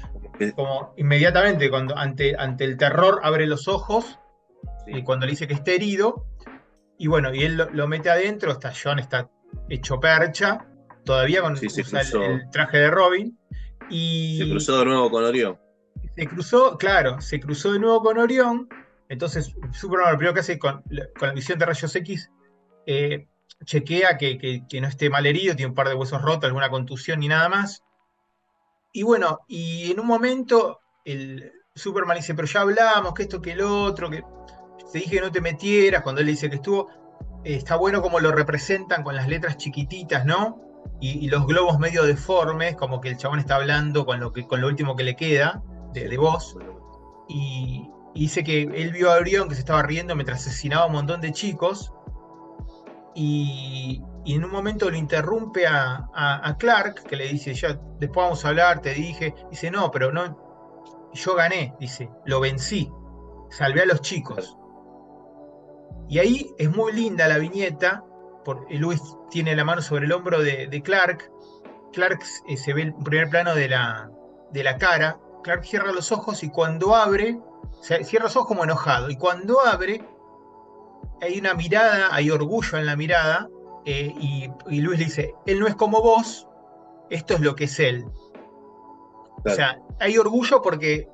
como 0.56 0.94
inmediatamente 0.98 1.70
cuando 1.70 1.98
ante, 1.98 2.36
ante 2.38 2.66
el 2.66 2.78
terror 2.78 3.20
abre 3.24 3.48
los 3.48 3.68
ojos 3.68 4.20
y 4.88 5.04
cuando 5.04 5.26
le 5.26 5.32
dice 5.32 5.48
que 5.48 5.54
está 5.54 5.72
herido 5.72 6.26
y 6.98 7.08
bueno 7.08 7.34
y 7.34 7.44
él 7.44 7.58
lo, 7.72 7.88
mete 7.88 8.10
adentro 8.10 8.52
está 8.52 8.72
John 8.72 9.00
está 9.00 9.30
hecho 9.70 10.00
percha 10.00 10.66
todavía 11.04 11.42
con 11.42 11.56
el, 11.58 12.50
traje 12.52 12.78
de 12.78 12.92
Robin 12.92 13.38
y 13.90 14.38
se 14.40 14.50
cruzó 14.50 14.80
de 14.80 14.86
nuevo 14.86 15.10
con 15.10 15.24
Orión 15.24 15.58
se 16.16 16.28
cruzó 16.28 16.78
claro 16.78 17.22
se 17.22 17.40
cruzó 17.40 17.74
de 17.74 17.80
nuevo 17.80 18.02
con 18.02 18.18
Orión 18.18 18.68
entonces 19.10 19.54
Superman 19.72 20.12
lo 20.12 20.18
primero 20.18 20.34
que 20.34 20.40
hace 20.42 20.60
con, 20.60 20.84
la 21.20 21.32
visión 21.32 21.60
de 21.60 21.66
rayos 21.66 21.96
X 21.96 22.32
eh, 22.86 23.28
chequea 23.64 24.18
que, 24.18 24.38
que, 24.68 24.82
no 24.82 24.88
esté 24.88 25.10
mal 25.10 25.26
herido 25.26 25.56
tiene 25.56 25.70
un 25.70 25.76
par 25.76 25.88
de 25.88 25.96
huesos 25.96 26.22
rotos 26.22 26.46
alguna 26.46 26.70
contusión 26.70 27.20
ni 27.20 27.28
nada 27.28 27.50
más 27.50 27.84
y 28.96 29.04
bueno, 29.04 29.42
y 29.50 29.92
en 29.92 30.00
un 30.00 30.08
momento 30.08 30.80
el 31.04 31.52
Superman 31.76 32.16
dice, 32.16 32.34
pero 32.34 32.48
ya 32.48 32.62
hablamos, 32.62 33.14
que 33.14 33.24
esto, 33.24 33.42
que 33.42 33.52
el 33.52 33.60
otro, 33.60 34.10
que 34.10 34.24
te 34.90 35.00
dije 35.00 35.18
que 35.18 35.22
no 35.22 35.34
te 35.34 35.42
metieras, 35.42 36.02
cuando 36.02 36.22
él 36.22 36.28
dice 36.28 36.50
que 36.50 36.56
estuvo, 36.56 36.88
está 37.44 37.76
bueno 37.76 38.02
como 38.02 38.22
lo 38.22 38.32
representan 38.32 39.04
con 39.04 39.18
las 39.18 39.28
letras 39.28 39.58
chiquititas, 39.58 40.26
¿no? 40.26 40.62
Y, 41.02 41.28
los 41.28 41.46
globos 41.46 41.78
medio 41.78 42.04
deformes, 42.04 42.78
como 42.78 43.02
que 43.02 43.10
el 43.10 43.18
chabón 43.18 43.40
está 43.40 43.58
hablando 43.58 44.06
con 44.06 44.22
lo, 44.22 44.32
que, 44.32 44.48
con 44.48 44.62
lo 44.62 44.68
último 44.68 44.96
que 44.96 45.04
le 45.04 45.18
queda 45.18 45.62
de, 45.92 46.18
voz. 46.18 46.56
Y, 47.28 47.90
y, 48.16 48.22
dice 48.22 48.44
que 48.44 48.64
él 48.64 48.92
vio 48.92 49.12
a 49.12 49.18
Orión 49.18 49.48
que 49.48 49.56
se 49.56 49.60
estaba 49.60 49.84
riendo 49.84 50.16
mientras 50.16 50.40
asesinaba 50.40 50.86
a 50.86 50.88
un 50.88 50.94
montón 50.94 51.22
de 51.22 51.32
chicos. 51.32 51.94
Y, 53.14 54.02
en 54.26 54.44
un 54.44 54.52
momento 54.52 54.90
lo 54.90 54.98
interrumpe 54.98 55.68
a, 55.68 56.56
Clark, 56.58 57.04
que 57.04 57.16
le 57.16 57.28
dice, 57.28 57.54
ya 57.54 57.80
después 58.00 58.26
vamos 58.26 58.44
a 58.44 58.50
hablar, 58.50 58.82
te 58.82 58.94
dije, 58.94 59.36
dice, 59.52 59.70
no, 59.70 59.92
pero 59.92 60.12
no, 60.12 61.12
yo 61.14 61.36
gané, 61.36 61.76
dice, 61.80 62.10
lo 62.26 62.40
vencí, 62.40 62.92
salvé 63.50 63.84
a 63.84 63.86
los 63.86 64.02
chicos. 64.02 64.58
Y 66.10 66.18
ahí 66.18 66.56
es 66.58 66.76
muy 66.76 66.94
linda 66.94 67.28
la 67.28 67.38
viñeta, 67.38 68.04
porque 68.44 68.76
Luis 68.76 69.02
tiene 69.30 69.56
la 69.56 69.64
mano 69.64 69.82
sobre 69.82 70.06
el 70.06 70.12
hombro 70.12 70.42
de, 70.42 70.82
Clark, 70.84 71.32
Clark 71.94 72.24
eh, 72.48 72.58
se 72.58 72.74
ve 72.74 72.84
el 72.84 72.96
primer 72.96 73.30
plano 73.30 73.54
de 73.54 73.70
la, 73.70 74.10
de 74.52 74.64
la 74.64 74.78
cara, 74.78 75.20
Clark 75.44 75.64
cierra 75.64 75.92
los 75.92 76.12
ojos 76.12 76.44
y 76.44 76.50
cuando 76.50 76.96
abre, 76.96 77.40
cierra 77.82 78.26
los 78.26 78.36
ojos 78.36 78.48
como 78.48 78.64
enojado, 78.64 79.10
y 79.10 79.18
cuando 79.18 79.66
abre, 79.66 80.04
hay 81.22 81.40
una 81.40 81.54
mirada, 81.54 82.10
hay 82.12 82.30
orgullo 82.32 82.78
en 82.78 82.86
la 82.86 82.96
mirada, 82.96 83.50
eh, 83.86 84.14
y, 84.20 84.82
Luis 84.82 85.00
le 85.00 85.06
dice, 85.06 85.36
él 85.46 85.60
no 85.60 85.68
es 85.68 85.76
como 85.76 86.02
vos, 86.02 86.48
esto 87.10 87.36
es 87.36 87.42
lo 87.42 87.56
que 87.56 87.66
es 87.66 87.80
él. 87.80 88.06
O 89.46 89.50
sea, 89.50 89.80
hay 90.00 90.18
orgullo 90.18 90.62
porque 90.64 91.08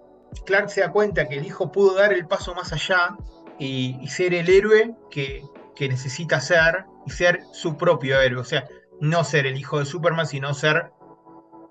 Clark 0.45 0.69
se 0.69 0.81
da 0.81 0.91
cuenta 0.91 1.27
que 1.27 1.37
el 1.37 1.45
hijo 1.45 1.71
pudo 1.71 1.95
dar 1.95 2.13
el 2.13 2.27
paso 2.27 2.55
más 2.55 2.71
allá 2.71 3.17
y, 3.59 4.07
ser 4.07 4.33
el 4.33 4.49
héroe 4.49 4.95
que, 5.09 5.43
necesita 5.79 6.39
ser 6.39 6.85
y 7.07 7.09
ser 7.09 7.41
su 7.53 7.75
propio 7.75 8.21
héroe. 8.21 8.39
O 8.39 8.45
sea, 8.45 8.67
no 8.99 9.23
ser 9.23 9.47
el 9.47 9.57
hijo 9.57 9.79
de 9.79 9.85
Superman, 9.85 10.27
sino 10.27 10.53
ser 10.53 10.91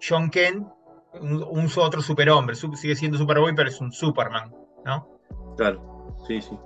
John 0.07 0.31
Kent, 0.31 0.67
un, 1.21 1.71
otro 1.77 2.03
superhombre. 2.03 2.57
Sigue 2.57 2.97
siendo 2.97 3.19
Superboy, 3.19 3.55
pero 3.55 3.69
es 3.69 3.81
un 3.81 3.93
Superman, 3.93 4.53
¿no? 4.85 5.09
Claro, 5.57 6.17
sí, 6.27 6.41
sí. 6.41 6.59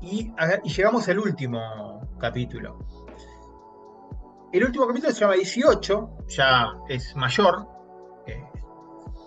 y 0.00 0.32
llegamos 0.68 1.08
al 1.08 1.18
último 1.18 2.00
capítulo. 2.20 2.78
El 4.54 4.62
último 4.64 4.86
capítulo 4.86 5.12
se 5.12 5.18
llama 5.18 5.34
18, 5.34 6.10
ya 6.28 6.68
es 6.88 7.16
mayor, 7.16 7.66
eh, 8.28 8.40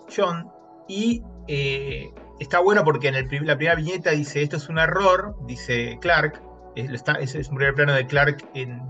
John, 0.08 0.50
y 0.88 1.22
eh, 1.46 2.14
está 2.40 2.60
bueno 2.60 2.82
porque 2.82 3.08
en 3.08 3.46
la 3.46 3.56
primera 3.58 3.74
viñeta 3.74 4.12
dice, 4.12 4.42
esto 4.42 4.56
es 4.56 4.70
un 4.70 4.78
error, 4.78 5.36
dice 5.44 5.98
Clark, 6.00 6.42
es, 6.76 7.34
es 7.34 7.48
un 7.50 7.56
primer 7.56 7.74
plano 7.74 7.92
de 7.92 8.06
Clark 8.06 8.48
en, 8.54 8.80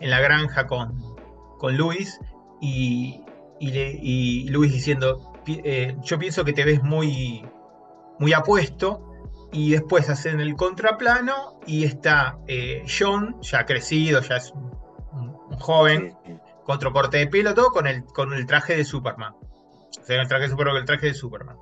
la 0.00 0.20
granja 0.20 0.66
con, 0.66 1.00
con 1.60 1.76
Luis, 1.76 2.18
y, 2.60 3.22
y, 3.60 4.48
Luis 4.48 4.72
diciendo, 4.72 5.32
eh, 5.46 5.96
yo 6.02 6.18
pienso 6.18 6.44
que 6.44 6.52
te 6.52 6.64
ves 6.64 6.82
muy, 6.82 7.46
muy 8.18 8.32
apuesto, 8.32 9.14
y 9.54 9.70
después 9.70 10.10
hacen 10.10 10.40
el 10.40 10.56
contraplano 10.56 11.60
y 11.64 11.84
está 11.84 12.38
eh, 12.48 12.84
John, 12.86 13.40
ya 13.40 13.64
crecido, 13.64 14.20
ya 14.20 14.36
es 14.36 14.50
un, 14.50 14.72
joven, 15.60 16.12
con 16.64 16.76
otro 16.76 16.92
corte 16.92 17.18
de 17.18 17.28
pelo, 17.28 17.54
todo 17.54 17.70
con 17.70 17.86
el, 17.86 18.04
con 18.04 18.32
el 18.32 18.46
traje 18.46 18.76
de 18.76 18.84
Superman. 18.84 19.32
O 19.32 20.04
sea, 20.04 20.20
el 20.20 20.26
traje 20.26 20.44
de 20.44 20.50
Superman, 20.50 20.76
el 20.76 20.84
traje 20.84 21.06
de 21.06 21.14
Superman. 21.14 21.56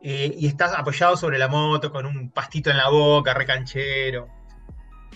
Eh, 0.00 0.32
y 0.38 0.46
está 0.46 0.78
apoyado 0.78 1.16
sobre 1.16 1.38
la 1.38 1.48
moto 1.48 1.90
con 1.90 2.06
un 2.06 2.30
pastito 2.30 2.70
en 2.70 2.76
la 2.76 2.88
boca, 2.88 3.34
recanchero. 3.34 4.28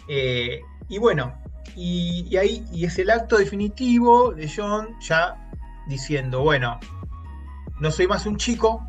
Eh, 0.09 0.61
y 0.89 0.99
bueno, 0.99 1.41
y, 1.77 2.37
ahí 2.37 2.65
y 2.73 2.85
es 2.85 2.99
el 2.99 3.11
acto 3.11 3.37
definitivo 3.37 4.33
de 4.33 4.51
John 4.53 4.97
ya 5.01 5.37
diciendo, 5.87 6.41
bueno, 6.43 6.81
no 7.79 7.93
soy 7.93 8.09
más 8.09 8.27
un 8.27 8.37
chico, 8.37 8.85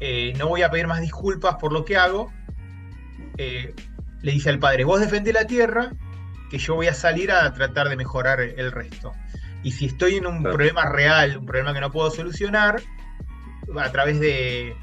eh, 0.00 0.32
no 0.38 0.48
voy 0.48 0.62
a 0.62 0.70
pedir 0.70 0.86
más 0.86 1.00
disculpas 1.00 1.56
por 1.56 1.72
lo 1.72 1.84
que 1.84 1.96
hago. 1.96 2.32
le 3.36 4.32
dice 4.32 4.50
al 4.50 4.58
padre, 4.58 4.84
vos 4.84 5.00
defendés 5.00 5.34
la 5.34 5.46
tierra, 5.46 5.92
que 6.50 6.58
yo 6.58 6.74
voy 6.74 6.88
a 6.88 6.94
salir 6.94 7.30
a 7.30 7.52
tratar 7.52 7.88
de 7.88 7.96
mejorar 7.96 8.40
el 8.40 8.72
resto. 8.72 9.12
Y 9.62 9.72
si 9.72 9.86
estoy 9.86 10.16
en 10.16 10.26
un 10.26 10.42
problema 10.42 10.86
real, 10.86 11.36
un 11.36 11.46
problema 11.46 11.74
que 11.74 11.80
no 11.80 11.90
puedo 11.90 12.10
solucionar, 12.10 12.82
a 13.78 13.92
través 13.92 14.20
de, 14.20 14.74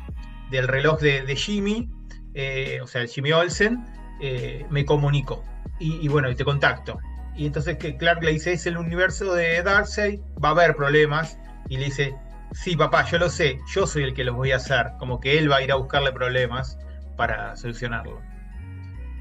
del 0.49 0.67
reloj 0.67 0.99
de, 0.99 1.35
Jimmy, 1.35 1.89
eh, 2.33 2.79
o 2.81 2.87
sea, 2.87 3.01
el 3.01 3.07
Jimmy 3.07 3.31
Olsen, 3.31 3.85
eh, 4.21 4.65
me 4.69 4.85
comunico. 4.85 5.43
Y, 5.79 6.07
bueno, 6.07 6.29
y 6.31 6.35
te 6.35 6.43
contacto. 6.43 6.97
Y 7.35 7.45
entonces 7.45 7.77
que 7.77 7.97
Clark 7.97 8.23
le 8.23 8.31
dice, 8.31 8.53
es 8.53 8.65
el 8.65 8.77
universo 8.77 9.35
de 9.35 9.61
Darkseid, 9.61 10.19
va 10.43 10.49
a 10.49 10.51
haber 10.53 10.75
problemas. 10.75 11.37
Y 11.69 11.77
le 11.77 11.85
dice, 11.85 12.15
sí, 12.63 12.75
papá, 12.75 13.05
yo 13.05 13.17
lo 13.19 13.29
sé, 13.29 13.59
yo 13.73 13.85
soy 13.85 14.03
el 14.03 14.13
que 14.13 14.23
los 14.23 14.35
voy 14.35 14.51
a 14.51 14.57
hacer. 14.57 14.91
Como 14.99 15.19
que 15.19 15.37
él 15.37 15.51
va 15.51 15.57
a 15.57 15.61
ir 15.61 15.71
a 15.71 15.75
buscarle 15.75 16.11
problemas 16.11 16.77
para 17.15 17.55
solucionarlo. 17.55 18.21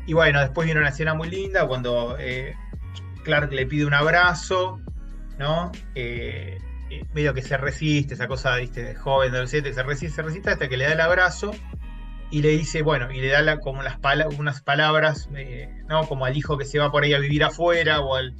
Y 0.06 0.12
bueno, 0.12 0.40
después 0.40 0.66
viene 0.66 0.80
una 0.80 0.90
escena 0.90 1.14
muy 1.14 1.28
linda 1.28 1.66
cuando 1.66 2.16
eh, 2.18 2.54
Clark 3.24 3.52
le 3.52 3.66
pide 3.66 3.84
un 3.84 3.94
abrazo, 3.94 4.80
¿no? 5.38 5.72
Eh, 5.94 6.58
medio 7.12 7.34
que 7.34 7.42
se 7.42 7.56
resiste, 7.56 8.14
esa 8.14 8.28
cosa, 8.28 8.56
viste, 8.56 8.82
de 8.82 8.94
joven, 8.94 9.32
adolescente, 9.32 9.72
se 9.72 9.82
resiste, 9.82 10.16
se 10.16 10.22
resiste 10.22 10.50
hasta 10.50 10.68
que 10.68 10.76
le 10.76 10.84
da 10.84 10.92
el 10.92 11.00
abrazo 11.00 11.50
y 12.30 12.42
le 12.42 12.50
dice, 12.50 12.82
bueno, 12.82 13.10
y 13.10 13.20
le 13.20 13.28
da 13.28 13.58
como 13.60 13.80
unas 14.38 14.62
palabras, 14.62 15.28
eh, 15.34 15.68
¿no? 15.88 16.06
Como 16.06 16.24
al 16.24 16.36
hijo 16.36 16.56
que 16.56 16.64
se 16.64 16.78
va 16.78 16.90
por 16.90 17.02
ahí 17.02 17.14
a 17.14 17.18
vivir 17.18 17.42
afuera 17.44 18.00
o 18.00 18.14
al 18.14 18.34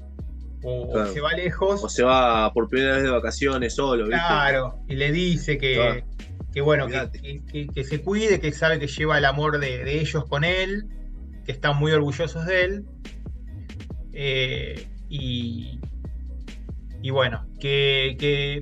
o, 0.68 1.06
se 1.06 1.20
va 1.20 1.32
lejos. 1.32 1.84
O 1.84 1.88
se 1.88 2.02
va 2.02 2.52
por 2.52 2.68
primera 2.68 2.94
vez 2.94 3.04
de 3.04 3.10
vacaciones 3.10 3.74
solo, 3.74 4.04
¿viste? 4.04 4.18
Claro, 4.18 4.80
y 4.88 4.96
le 4.96 5.12
dice 5.12 5.58
que, 5.58 6.04
que 6.52 6.60
bueno, 6.60 6.88
que, 6.88 7.70
que, 7.72 7.84
se 7.84 8.02
cuide, 8.02 8.40
que 8.40 8.50
sabe 8.50 8.80
que 8.80 8.88
lleva 8.88 9.18
el 9.18 9.26
amor 9.26 9.60
de, 9.60 10.00
ellos 10.00 10.24
con 10.24 10.42
él, 10.42 10.88
que 11.44 11.52
están 11.52 11.76
muy 11.76 11.92
orgullosos 11.92 12.46
de 12.46 12.64
él. 12.64 12.84
Eh, 14.12 14.88
y, 15.08 15.78
y 17.00 17.10
bueno, 17.10 17.46
que, 17.60 18.60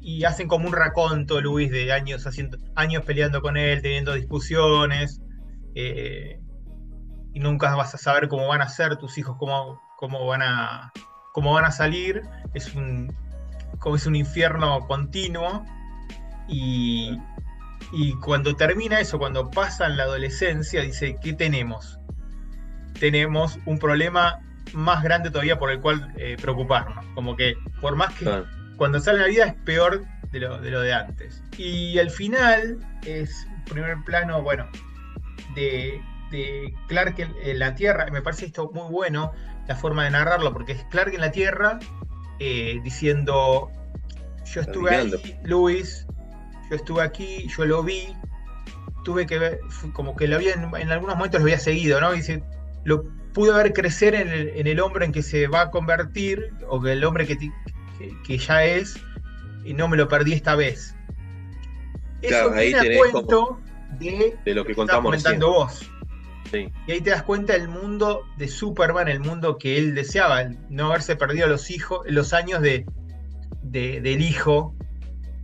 y 0.00 0.24
hacen 0.24 0.46
como 0.46 0.68
un 0.68 0.74
raconto, 0.74 1.40
Luis, 1.40 1.72
de 1.72 1.92
años 1.92 2.24
haciendo, 2.24 2.56
años 2.76 3.04
peleando 3.04 3.42
con 3.42 3.56
él, 3.56 3.82
teniendo 3.82 4.14
discusiones, 4.14 5.20
eh, 5.74 6.38
y 7.34 7.40
nunca 7.40 7.74
vas 7.74 7.96
a 7.96 7.98
saber 7.98 8.28
cómo 8.28 8.46
van 8.46 8.62
a 8.62 8.68
ser 8.68 8.96
tus 8.96 9.18
hijos, 9.18 9.36
cómo, 9.38 9.80
cómo 9.96 10.24
van 10.26 10.42
a 10.42 10.92
cómo 11.32 11.52
van 11.52 11.64
a 11.64 11.72
salir. 11.72 12.22
Es 12.54 12.74
un 12.74 13.14
como 13.78 13.96
es 13.96 14.06
un 14.06 14.14
infierno 14.14 14.86
continuo. 14.86 15.64
Y, 16.48 17.18
y 17.92 18.12
cuando 18.20 18.54
termina 18.54 19.00
eso, 19.00 19.18
cuando 19.18 19.50
pasan 19.50 19.96
la 19.96 20.04
adolescencia, 20.04 20.82
dice, 20.82 21.16
¿qué 21.20 21.32
tenemos? 21.32 21.98
Tenemos 22.98 23.58
un 23.66 23.78
problema 23.78 24.40
más 24.72 25.02
grande 25.02 25.30
todavía 25.30 25.58
por 25.58 25.70
el 25.70 25.80
cual 25.80 26.12
eh, 26.16 26.36
preocuparnos. 26.40 27.04
Como 27.14 27.36
que 27.36 27.54
por 27.80 27.96
más 27.96 28.14
que 28.14 28.44
cuando 28.76 29.00
sale 29.00 29.20
la 29.20 29.26
vida 29.26 29.46
es 29.46 29.54
peor 29.64 30.04
de 30.30 30.40
lo, 30.40 30.60
de 30.60 30.70
lo 30.70 30.80
de 30.80 30.94
antes. 30.94 31.42
Y 31.56 31.98
al 31.98 32.10
final 32.10 32.78
es 33.04 33.46
primer 33.68 33.96
plano, 34.04 34.42
bueno, 34.42 34.66
de, 35.54 36.00
Clark 36.88 37.18
en, 37.18 37.58
la 37.58 37.74
Tierra. 37.74 38.06
Me 38.10 38.22
parece 38.22 38.46
esto 38.46 38.70
muy 38.72 38.90
bueno, 38.90 39.32
la 39.68 39.76
forma 39.76 40.04
de 40.04 40.10
narrarlo, 40.10 40.52
porque 40.52 40.72
es 40.72 40.84
Clark 40.90 41.14
en 41.14 41.20
la 41.20 41.30
Tierra 41.30 41.78
eh, 42.38 42.80
diciendo, 42.82 43.70
yo 44.52 44.60
estuve 44.60 44.94
ahí, 44.94 45.38
Luis, 45.44 46.06
yo 46.70 46.76
estuve 46.76 47.02
aquí, 47.02 47.46
yo 47.56 47.64
lo 47.64 47.82
vi, 47.82 48.16
tuve 49.04 49.26
que 49.26 49.38
ver, 49.38 49.60
como 49.92 50.16
que 50.16 50.26
lo 50.26 50.36
había 50.36 50.54
en, 50.54 50.70
en 50.74 50.90
algunos 50.90 51.16
momentos 51.16 51.40
lo 51.40 51.44
había 51.44 51.58
seguido, 51.58 52.00
¿no? 52.00 52.12
dice, 52.12 52.42
lo 52.84 53.04
pudo 53.32 53.54
ver 53.54 53.72
crecer 53.72 54.14
en 54.14 54.66
el, 54.66 54.80
hombre 54.80 55.04
en 55.04 55.12
que 55.12 55.22
se 55.22 55.46
va 55.46 55.62
a 55.62 55.70
convertir, 55.70 56.52
o 56.68 56.80
que 56.80 56.92
el 56.92 57.04
hombre 57.04 57.26
que, 57.26 57.50
que, 58.24 58.38
ya 58.38 58.64
es, 58.64 58.96
y 59.64 59.74
no 59.74 59.88
me 59.88 59.96
lo 59.96 60.08
perdí 60.08 60.32
esta 60.32 60.54
vez. 60.54 60.94
Eso 62.20 62.52
ahí 62.52 62.72
tenés 62.72 62.98
cuento 62.98 63.60
de, 63.98 64.54
lo 64.54 64.64
que 64.64 64.74
contamos 64.74 65.04
comentando 65.04 65.48
vos. 65.48 65.90
Y 66.86 66.92
ahí 66.92 67.00
te 67.00 67.10
das 67.10 67.22
cuenta 67.22 67.54
del 67.54 67.68
mundo 67.68 68.22
de 68.36 68.48
Superman, 68.48 69.08
el 69.08 69.20
mundo 69.20 69.58
que 69.58 69.78
él 69.78 69.94
deseaba, 69.94 70.44
no 70.68 70.86
haberse 70.86 71.16
perdido 71.16 71.46
los 71.48 71.70
hijos, 71.70 72.00
los 72.06 72.32
años 72.32 72.60
de, 72.62 72.86
del 73.62 74.20
hijo, 74.22 74.74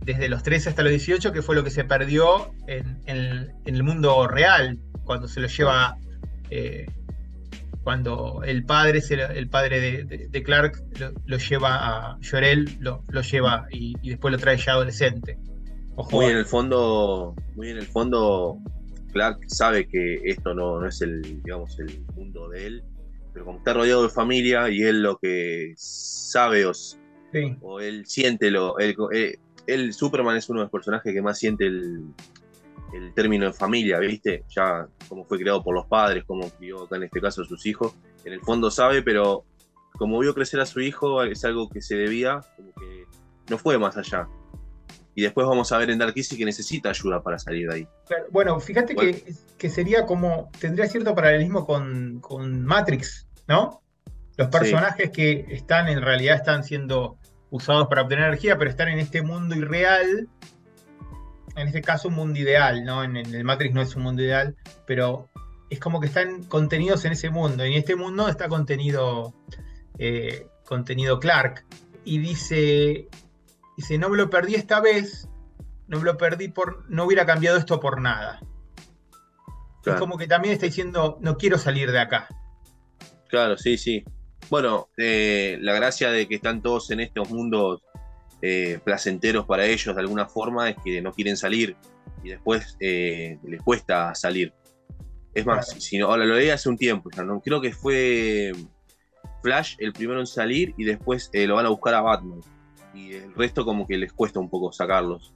desde 0.01 0.29
los 0.29 0.43
13 0.43 0.69
hasta 0.69 0.83
los 0.83 0.91
18, 0.91 1.31
que 1.31 1.41
fue 1.41 1.55
lo 1.55 1.63
que 1.63 1.71
se 1.71 1.83
perdió 1.83 2.51
en, 2.67 3.01
el 3.65 3.83
mundo 3.83 4.27
real, 4.27 4.79
cuando 5.03 5.27
se 5.27 5.39
lo 5.39 5.47
lleva 5.47 5.97
eh, 6.49 6.87
cuando 7.83 8.43
el 8.43 8.65
padre, 8.65 9.01
el 9.09 9.49
padre 9.49 10.03
de, 10.03 10.43
Clark 10.43 10.83
lo, 11.25 11.37
lleva 11.37 11.77
a 12.11 12.19
Llorel, 12.19 12.77
lo, 12.79 13.03
lleva 13.21 13.67
y, 13.71 13.95
después 14.07 14.31
lo 14.31 14.37
trae 14.37 14.57
ya 14.57 14.73
adolescente. 14.73 15.39
muy 16.11 16.25
en 16.25 16.37
el 16.37 16.45
fondo, 16.45 17.35
muy 17.55 17.69
en 17.69 17.77
el 17.77 17.87
fondo, 17.87 18.59
Clark 19.11 19.39
sabe 19.47 19.87
que 19.87 20.21
esto 20.25 20.53
no, 20.53 20.85
es 20.85 21.01
el, 21.01 21.21
digamos, 21.43 21.79
el 21.79 22.05
mundo 22.15 22.49
de 22.49 22.67
él, 22.67 22.83
pero 23.33 23.45
como 23.45 23.59
está 23.59 23.73
rodeado 23.73 24.03
de 24.03 24.09
familia 24.09 24.69
y 24.69 24.83
él 24.83 25.03
lo 25.03 25.17
que 25.17 25.73
sabe 25.75 26.65
o, 26.65 26.71
o 27.61 27.79
él 27.79 28.05
siente 28.05 28.51
lo, 28.51 28.77
él, 28.79 28.95
él, 29.67 29.93
Superman 29.93 30.37
es 30.37 30.49
uno 30.49 30.59
de 30.59 30.65
los 30.65 30.71
personajes 30.71 31.13
que 31.13 31.21
más 31.21 31.37
siente 31.37 31.67
el, 31.67 32.03
el 32.93 33.13
término 33.13 33.45
de 33.45 33.53
familia, 33.53 33.99
¿viste? 33.99 34.43
Ya 34.49 34.87
como 35.07 35.25
fue 35.25 35.39
creado 35.39 35.63
por 35.63 35.75
los 35.75 35.85
padres, 35.85 36.23
como 36.25 36.49
crió 36.51 36.83
acá 36.83 36.95
en 36.95 37.03
este 37.03 37.21
caso 37.21 37.41
a 37.41 37.45
sus 37.45 37.65
hijos, 37.65 37.93
en 38.25 38.33
el 38.33 38.41
fondo 38.41 38.71
sabe, 38.71 39.01
pero 39.01 39.45
como 39.97 40.19
vio 40.19 40.33
crecer 40.33 40.59
a 40.59 40.65
su 40.65 40.79
hijo, 40.79 41.23
es 41.23 41.43
algo 41.45 41.69
que 41.69 41.81
se 41.81 41.95
debía, 41.95 42.41
como 42.55 42.71
que 42.73 43.05
no 43.49 43.57
fue 43.57 43.77
más 43.77 43.97
allá. 43.97 44.27
Y 45.15 45.23
después 45.23 45.47
vamos 45.47 45.71
a 45.71 45.77
ver 45.77 45.89
en 45.89 45.97
Dark 45.97 46.13
Kissy 46.13 46.37
que 46.37 46.45
necesita 46.45 46.89
ayuda 46.89 47.21
para 47.21 47.39
salir 47.39 47.69
de 47.69 47.75
ahí. 47.75 47.87
bueno, 48.31 48.59
fíjate 48.59 48.95
Que, 48.95 49.33
que, 49.57 49.69
sería 49.69 50.05
como, 50.05 50.49
tendría 50.59 50.87
cierto 50.87 51.13
paralelismo 51.15 51.65
con, 51.65 52.65
Matrix, 52.65 53.27
¿no? 53.47 53.81
Los 54.37 54.47
personajes 54.47 55.09
que 55.11 55.45
están 55.49 55.89
en 55.89 56.01
realidad 56.01 56.35
están 56.35 56.63
siendo 56.63 57.17
usados 57.49 57.87
para 57.87 58.03
obtener 58.03 58.25
energía, 58.25 58.57
pero 58.57 58.69
están 58.69 58.87
en 58.87 58.99
este 58.99 59.21
mundo 59.21 59.55
irreal 59.55 60.29
en 61.55 61.67
este 61.67 61.81
caso 61.81 62.07
un 62.07 62.15
mundo 62.15 62.39
ideal, 62.39 62.83
¿no? 62.83 63.03
En, 63.03 63.17
el 63.17 63.43
Matrix 63.43 63.73
no 63.73 63.81
es 63.81 63.95
un 63.95 64.03
mundo 64.03 64.21
ideal, 64.21 64.55
pero 64.85 65.29
es 65.69 65.79
como 65.79 65.99
que 65.99 66.07
están 66.07 66.43
contenidos 66.43 67.05
en 67.05 67.13
ese 67.13 67.29
mundo. 67.29 67.65
Y 67.65 67.73
en 67.73 67.79
este 67.79 67.95
mundo 67.95 68.27
está 68.27 68.47
contenido, 68.47 69.33
eh, 69.97 70.47
contenido 70.65 71.19
Clark. 71.19 71.65
Y 72.03 72.19
dice, 72.19 73.07
dice, 73.79 73.97
no 73.97 74.09
me 74.09 74.17
lo 74.17 74.29
perdí 74.29 74.55
esta 74.55 74.81
vez, 74.81 75.29
no 75.87 75.99
me 75.99 76.03
lo 76.03 76.17
perdí 76.17 76.49
por, 76.49 76.89
no 76.89 77.05
hubiera 77.05 77.25
cambiado 77.25 77.57
esto 77.57 77.79
por 77.79 78.01
nada. 78.01 78.41
Es 79.85 79.95
como 79.95 80.17
que 80.17 80.27
también 80.27 80.53
está 80.53 80.65
diciendo, 80.65 81.17
no 81.21 81.37
quiero 81.37 81.57
salir 81.57 81.89
de 81.91 81.99
acá. 81.99 82.27
Claro, 83.29 83.57
sí, 83.57 83.77
sí. 83.77 84.03
Bueno, 84.49 84.89
eh, 84.97 85.57
la 85.61 85.73
gracia 85.73 86.11
de 86.11 86.27
que 86.27 86.35
están 86.35 86.61
todos 86.61 86.91
en 86.91 86.99
estos 86.99 87.29
mundos 87.31 87.81
eh, 88.41 88.79
placenteros 88.83 89.45
para 89.45 89.65
ellos 89.65 89.95
de 89.95 90.01
alguna 90.01 90.27
forma 90.27 90.69
es 90.69 90.75
que 90.83 91.01
no 91.01 91.13
quieren 91.13 91.37
salir 91.37 91.77
y 92.21 92.29
después 92.29 92.75
eh, 92.81 93.39
les 93.43 93.61
cuesta 93.61 94.13
salir. 94.13 94.53
Es 95.33 95.45
más, 95.45 95.69
si 95.69 95.97
no, 95.97 96.15
lo 96.17 96.25
leí 96.35 96.49
hace 96.49 96.67
un 96.67 96.77
tiempo, 96.77 97.09
ya 97.15 97.23
no 97.23 97.39
creo 97.39 97.61
que 97.61 97.71
fue 97.71 98.51
Flash 99.41 99.75
el 99.79 99.93
primero 99.93 100.19
en 100.19 100.27
salir 100.27 100.73
y 100.77 100.83
después 100.83 101.31
lo 101.33 101.55
van 101.55 101.65
a 101.65 101.69
buscar 101.69 101.93
a 101.93 102.01
Batman. 102.01 102.41
Y 102.93 103.13
el 103.13 103.33
resto 103.33 103.65
como 103.65 103.87
que 103.87 103.97
les 103.97 104.13
cuesta 104.13 104.39
un 104.39 104.49
poco 104.49 104.71
sacarlos. 104.71 105.33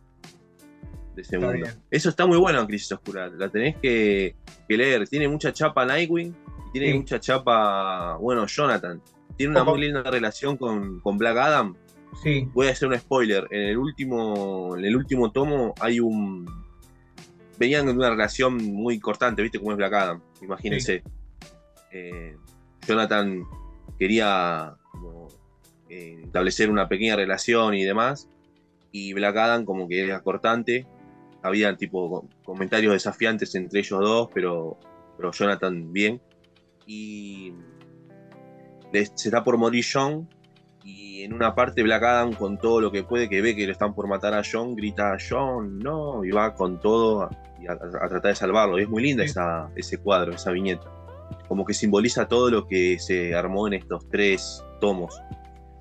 de 1.15 1.21
ese 1.21 1.37
mundo. 1.37 1.67
Eso 1.91 2.09
está 2.09 2.25
muy 2.25 2.37
bueno 2.37 2.59
en 2.59 2.67
Crisis 2.67 2.91
Oscura, 2.91 3.29
la 3.29 3.49
tenés 3.49 3.75
que, 3.77 4.35
leer. 4.67 5.07
Tiene 5.07 5.27
mucha 5.27 5.53
chapa 5.53 5.85
Nightwing, 5.85 6.35
tiene 6.71 6.95
mucha 6.95 7.19
chapa, 7.19 8.17
bueno, 8.17 8.45
Jonathan. 8.47 9.01
Tiene 9.37 9.51
una 9.51 9.63
muy 9.63 9.81
linda 9.81 10.03
relación 10.03 10.57
con, 10.57 10.99
con 10.99 11.17
Black 11.17 11.37
Adam. 11.37 11.75
Sí. 12.21 12.47
Voy 12.53 12.67
a 12.67 12.71
hacer 12.71 12.87
un 12.87 12.97
spoiler. 12.97 13.47
En 13.51 13.61
el 13.61 13.77
último, 13.77 14.75
en 14.77 14.85
el 14.85 14.95
último 14.95 15.31
tomo 15.31 15.73
hay 15.79 15.99
un. 15.99 16.45
Venían 17.57 17.85
de 17.85 17.91
una 17.91 18.09
relación 18.09 18.57
muy 18.57 18.99
cortante, 18.99 19.41
¿viste 19.41 19.59
cómo 19.59 19.71
es 19.71 19.77
Black 19.77 19.93
Adam? 19.93 20.21
Imagínense. 20.41 21.03
Eh, 21.91 22.35
Jonathan 22.87 23.43
quería 23.97 24.75
establecer 26.23 26.69
una 26.69 26.87
pequeña 26.87 27.15
relación 27.15 27.73
y 27.73 27.83
demás. 27.83 28.29
Y 28.91 29.13
Black 29.13 29.35
Adam 29.37 29.65
como 29.65 29.87
que 29.87 30.03
era 30.03 30.21
cortante. 30.21 30.87
Había 31.41 31.75
tipo 31.75 32.27
comentarios 32.43 32.93
desafiantes 32.93 33.53
entre 33.55 33.79
ellos 33.79 33.99
dos, 33.99 34.29
pero, 34.33 34.77
pero 35.17 35.31
Jonathan 35.31 35.91
bien. 35.91 36.21
Y 36.85 37.53
se 38.93 39.29
está 39.29 39.43
por 39.43 39.57
morir 39.57 39.85
John. 39.91 40.29
Y 40.83 41.23
en 41.23 41.33
una 41.33 41.55
parte 41.55 41.81
Black 41.81 42.03
Adam 42.03 42.33
con 42.33 42.57
todo 42.57 42.81
lo 42.81 42.91
que 42.91 43.03
puede, 43.03 43.29
que 43.29 43.41
ve 43.41 43.55
que 43.55 43.65
le 43.65 43.71
están 43.71 43.95
por 43.95 44.07
matar 44.07 44.33
a 44.33 44.41
John, 44.49 44.75
grita 44.75 45.17
John, 45.17 45.79
no, 45.79 46.25
y 46.25 46.31
va 46.31 46.53
con 46.53 46.81
todo 46.81 47.23
a, 47.23 47.29
tratar 48.09 48.21
de 48.21 48.35
salvarlo. 48.35 48.77
Y 48.77 48.83
es 48.83 48.89
muy 48.89 49.01
linda 49.01 49.23
esa, 49.23 49.69
ese 49.75 49.97
cuadro, 49.97 50.33
esa 50.33 50.51
viñeta. 50.51 50.91
Como 51.47 51.65
que 51.65 51.73
simboliza 51.73 52.27
todo 52.27 52.49
lo 52.49 52.67
que 52.67 52.99
se 52.99 53.33
armó 53.33 53.67
en 53.67 53.73
estos 53.73 54.07
tres 54.09 54.63
tomos. 54.81 55.21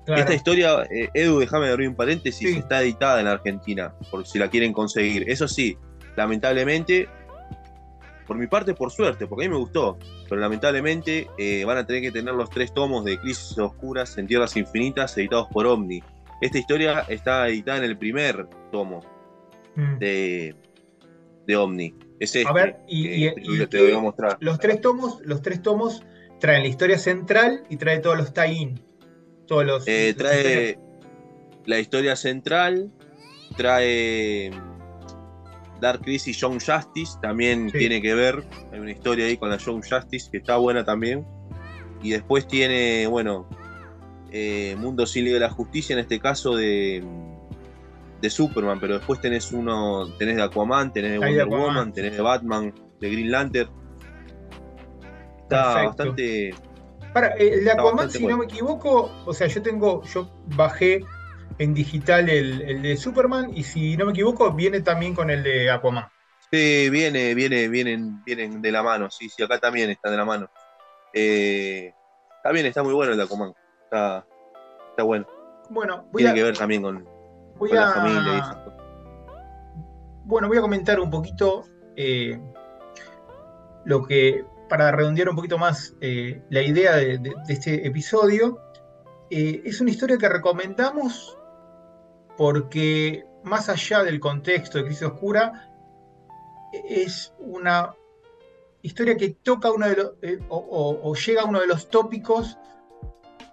Esta 0.05 0.33
historia, 0.33 0.83
eh, 0.91 1.09
Edu, 1.13 1.39
déjame 1.39 1.69
abrir 1.69 1.87
un 1.87 1.95
paréntesis, 1.95 2.57
está 2.57 2.81
editada 2.81 3.21
en 3.21 3.27
Argentina, 3.27 3.93
por 4.11 4.27
si 4.27 4.37
la 4.37 4.49
quieren 4.49 4.73
conseguir. 4.73 5.29
Eso 5.29 5.47
sí, 5.47 5.77
lamentablemente, 6.17 7.07
por 8.27 8.37
mi 8.37 8.47
parte, 8.47 8.73
por 8.73 8.91
suerte, 8.91 9.27
porque 9.27 9.45
a 9.45 9.49
mí 9.49 9.53
me 9.53 9.59
gustó, 9.59 9.97
pero 10.27 10.41
lamentablemente 10.41 11.27
eh, 11.37 11.63
van 11.65 11.77
a 11.77 11.85
tener 11.85 12.01
que 12.01 12.11
tener 12.11 12.33
los 12.33 12.49
tres 12.49 12.73
tomos 12.73 13.05
de 13.05 13.17
Crisis 13.17 13.57
Oscuras 13.57 14.17
en 14.17 14.27
Tierras 14.27 14.57
Infinitas 14.57 15.17
editados 15.17 15.47
por 15.51 15.65
Omni. 15.67 16.03
Esta 16.41 16.57
historia 16.57 17.05
está 17.07 17.47
editada 17.47 17.77
en 17.77 17.85
el 17.85 17.97
primer 17.97 18.47
tomo 18.71 18.99
mm. 19.75 19.97
de, 19.99 20.55
de 21.47 21.55
Omni. 21.55 21.95
a 22.45 22.53
ver, 22.53 22.79
y, 22.89 23.29
te 23.67 23.81
voy 23.81 23.93
a 23.93 23.99
mostrar. 23.99 24.37
Los 24.41 24.59
tres 24.59 24.81
tomos, 24.81 25.21
los 25.23 25.41
tres 25.41 25.61
tomos 25.61 26.03
traen 26.41 26.63
la 26.63 26.67
historia 26.67 26.97
central 26.97 27.63
y 27.69 27.77
trae 27.77 27.99
todos 27.99 28.17
los 28.17 28.33
tie-in 28.33 28.81
todos 29.53 29.65
los. 29.65 29.87
Eh, 29.87 30.13
trae 30.17 30.79
la 31.65 31.79
historia 31.79 32.15
central, 32.15 32.91
trae 33.55 34.51
Dark 35.79 36.01
Crisis 36.01 36.37
Young 36.39 36.61
Justice, 36.61 37.17
también 37.21 37.71
tiene 37.71 38.01
que 38.01 38.13
ver. 38.13 38.43
Hay 38.71 38.79
una 38.79 38.91
historia 38.91 39.25
ahí 39.25 39.37
con 39.37 39.49
la 39.49 39.57
Young 39.57 39.83
Justice 39.87 40.29
que 40.31 40.37
está 40.37 40.57
buena 40.57 40.83
también. 40.83 41.25
Y 42.01 42.11
después 42.11 42.47
tiene, 42.47 43.07
bueno, 43.07 43.47
eh, 44.31 44.75
Mundo 44.77 45.05
sin 45.05 45.23
Liga 45.25 45.35
de 45.35 45.41
la 45.41 45.49
Justicia, 45.49 45.93
en 45.93 45.99
este 45.99 46.19
caso 46.19 46.55
de, 46.55 47.01
de 48.21 48.29
Superman, 48.29 48.79
pero 48.79 48.97
después 48.97 49.21
tenés 49.21 49.53
uno, 49.53 50.13
tenés 50.17 50.35
de 50.35 50.43
Aquaman, 50.43 50.91
tenés 50.91 51.11
de 51.11 51.19
Wonder 51.19 51.45
Woman, 51.47 51.93
tenés 51.93 52.13
de 52.13 52.21
Batman, 52.21 52.73
de 52.99 53.09
Green 53.09 53.31
Lantern. 53.31 53.69
Está 55.43 55.85
bastante 55.85 56.53
para, 57.13 57.35
eh, 57.37 57.53
el 57.53 57.65
de 57.65 57.71
Aquaman, 57.71 58.09
si 58.09 58.25
no 58.25 58.37
me 58.37 58.45
equivoco, 58.45 59.11
o 59.25 59.33
sea, 59.33 59.47
yo 59.47 59.61
tengo, 59.61 60.03
yo 60.03 60.29
bajé 60.55 61.05
en 61.59 61.73
digital 61.73 62.29
el, 62.29 62.81
de 62.81 62.97
Superman 62.97 63.51
y 63.55 63.63
si 63.63 63.95
no 63.95 64.05
me 64.05 64.11
equivoco, 64.11 64.51
viene 64.51 64.81
también 64.81 65.13
con 65.13 65.29
el 65.29 65.43
de 65.43 65.69
Aquaman. 65.69 66.07
Sí, 66.51 66.89
viene, 66.89 67.33
viene, 67.33 67.67
vienen, 67.67 68.23
vienen 68.23 68.61
de 68.61 68.71
la 68.71 68.83
mano, 68.83 69.09
sí, 69.09 69.29
sí, 69.29 69.43
acá 69.43 69.59
también 69.59 69.89
está 69.89 70.09
de 70.09 70.17
la 70.17 70.25
mano. 70.25 70.49
Eh, 71.13 71.93
está 72.37 72.51
bien, 72.51 72.65
está 72.65 72.83
muy 72.83 72.93
bueno 72.93 73.11
el 73.11 73.17
de 73.17 73.23
Aquaman, 73.23 73.53
está, 73.83 74.25
está 74.89 75.03
bueno. 75.03 75.27
Bueno, 75.69 76.05
Tiene 76.15 76.33
que 76.33 76.43
ver 76.43 76.57
también 76.57 76.81
con, 76.81 77.07
la 77.71 77.93
familia 77.93 78.33
y 78.33 78.37
esas 78.37 78.55
cosas. 78.57 78.83
Bueno, 80.25 80.47
voy 80.47 80.57
a 80.57 80.61
comentar 80.61 80.99
un 80.99 81.09
poquito 81.09 81.65
eh, 81.95 82.39
lo 83.85 84.03
que 84.03 84.45
para 84.73 84.91
redondear 84.91 85.29
un 85.29 85.35
poquito 85.35 85.59
más 85.59 85.95
eh, 86.01 86.41
la 86.49 86.63
idea 86.63 86.95
de, 86.95 87.31
este 87.47 87.85
episodio, 87.85 88.59
eh, 89.29 89.61
es 89.65 89.79
una 89.81 89.91
historia 89.91 90.17
que 90.17 90.27
recomendamos 90.27 91.37
porque 92.35 93.23
más 93.43 93.69
allá 93.69 94.01
del 94.01 94.19
contexto 94.19 94.79
de 94.79 94.85
Crisis 94.85 95.03
Oscura, 95.03 95.71
es 96.89 97.35
una 97.37 97.95
historia 98.81 99.15
que 99.15 99.35
toca 99.43 99.71
uno 99.71 99.87
de 99.87 99.95
los, 99.95 100.13
eh, 100.23 100.39
o, 100.49 101.13
llega 101.13 101.43
a 101.43 101.45
uno 101.45 101.59
de 101.59 101.67
los 101.67 101.87
tópicos 101.91 102.57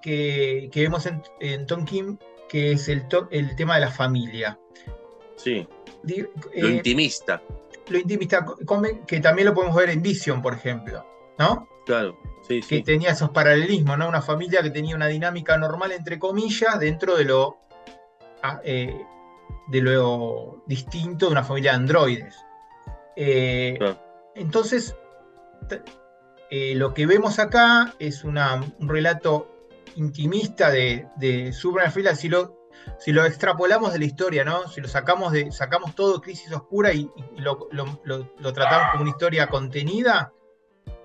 que, 0.01 0.71
vemos 0.75 1.05
en, 1.05 1.23
en, 1.41 1.67
Tom 1.67 1.85
Kim, 1.85 2.17
que 2.49 2.73
es 2.73 2.89
el, 2.89 3.05
el 3.31 3.55
tema 3.57 3.75
de 3.75 3.81
la 3.83 3.91
familia. 3.91 4.59
Sí. 5.37 5.69
lo 6.57 6.69
intimista. 6.71 7.43
Lo 7.91 7.99
intimista, 7.99 8.47
que 9.07 9.21
también 9.21 9.49
lo 9.49 9.55
podemos 9.55 9.77
ver 9.77 9.91
en 9.91 10.01
Vision, 10.01 10.41
por 10.41 10.55
ejemplo. 10.55 11.10
¿No? 11.41 11.67
Claro, 11.87 12.19
sí, 12.47 12.61
que 12.61 12.83
tenía 12.83 13.13
esos 13.13 13.31
paralelismos, 13.31 13.97
¿no? 13.97 14.07
Una 14.09 14.21
familia 14.21 14.63
que 14.63 14.71
tenía 14.71 14.95
una 14.95 15.07
dinámica 15.07 15.57
normal, 15.57 15.93
entre 15.93 16.19
comillas, 16.19 16.79
dentro 16.79 17.17
de 17.17 17.25
lo, 17.25 17.57
ah, 18.43 18.61
eh, 18.63 19.03
de 19.69 19.81
lo 19.81 20.63
distinto 20.67 21.27
de 21.27 21.33
una 21.33 21.43
familia 21.43 21.73
de 21.73 21.77
androides. 21.79 22.37
Eh, 23.17 23.79
entonces, 24.35 24.95
eh, 26.51 26.75
lo 26.77 26.93
que 26.93 27.07
vemos 27.07 27.39
acá 27.39 27.95
es 27.99 28.23
un 28.23 28.39
relato 28.81 29.51
intimista 29.97 30.71
de, 30.71 31.07
de 31.17 31.53
Superman 31.53 32.17
si 32.17 32.29
lo, 32.29 32.69
si 32.99 33.13
lo 33.13 33.25
extrapolamos 33.25 33.93
de 33.93 33.99
la 33.99 34.05
historia, 34.05 34.45
¿no? 34.45 34.69
Si 34.69 34.81
lo 34.81 34.89
sacamos 34.89 35.33
de, 35.33 35.51
sacamos 35.53 35.95
todo 35.95 36.21
Crisis 36.21 36.53
Oscura 36.53 36.93
y, 36.93 37.11
lo, 37.37 38.53
tratamos 38.53 38.91
como 38.93 39.03
una 39.03 39.11
historia 39.11 39.49
contenida, 39.49 40.33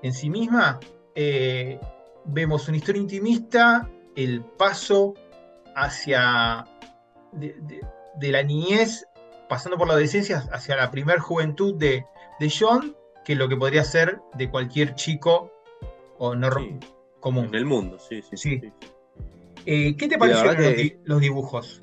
en 0.05 0.13
sí 0.13 0.29
misma, 0.29 0.79
eh, 1.15 1.79
vemos 2.25 2.67
una 2.67 2.77
historia 2.77 3.01
intimista, 3.01 3.89
el 4.15 4.43
paso 4.43 5.15
hacia 5.75 6.63
de, 7.31 8.31
la 8.31 8.43
niñez, 8.43 9.07
pasando 9.49 9.79
por 9.79 9.87
la 9.87 9.93
adolescencia, 9.93 10.47
hacia 10.51 10.75
la 10.75 10.91
primer 10.91 11.17
juventud 11.17 11.73
de, 11.73 12.05
John, 12.55 12.95
que 13.23 13.33
es 13.33 13.39
lo 13.39 13.49
que 13.49 13.57
podría 13.57 13.83
ser 13.83 14.19
de 14.35 14.47
cualquier 14.51 14.93
chico 14.93 15.51
o 16.19 16.35
no 16.35 16.51
común. 17.19 17.45
En 17.45 17.55
el 17.55 17.65
mundo, 17.65 17.97
sí, 17.97 18.21
sí. 18.21 18.37
sí. 18.37 18.61
Eh, 19.65 19.97
¿Qué 19.97 20.07
te 20.07 20.19
parecieron 20.19 20.55
los, 21.05 21.19
dibujos? 21.19 21.81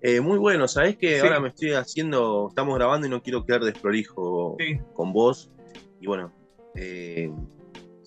Eh, 0.00 0.20
muy 0.20 0.38
bueno, 0.38 0.66
sabes 0.66 0.96
que 0.96 1.20
ahora 1.20 1.38
me 1.38 1.50
estoy 1.50 1.74
haciendo, 1.74 2.48
estamos 2.48 2.74
grabando 2.74 3.06
y 3.06 3.10
no 3.10 3.22
quiero 3.22 3.44
quedar 3.44 3.62
desprolijo 3.62 4.56
con 4.94 5.12
vos. 5.12 5.52
Y 6.00 6.06
bueno, 6.06 6.32
eh, 6.74 7.30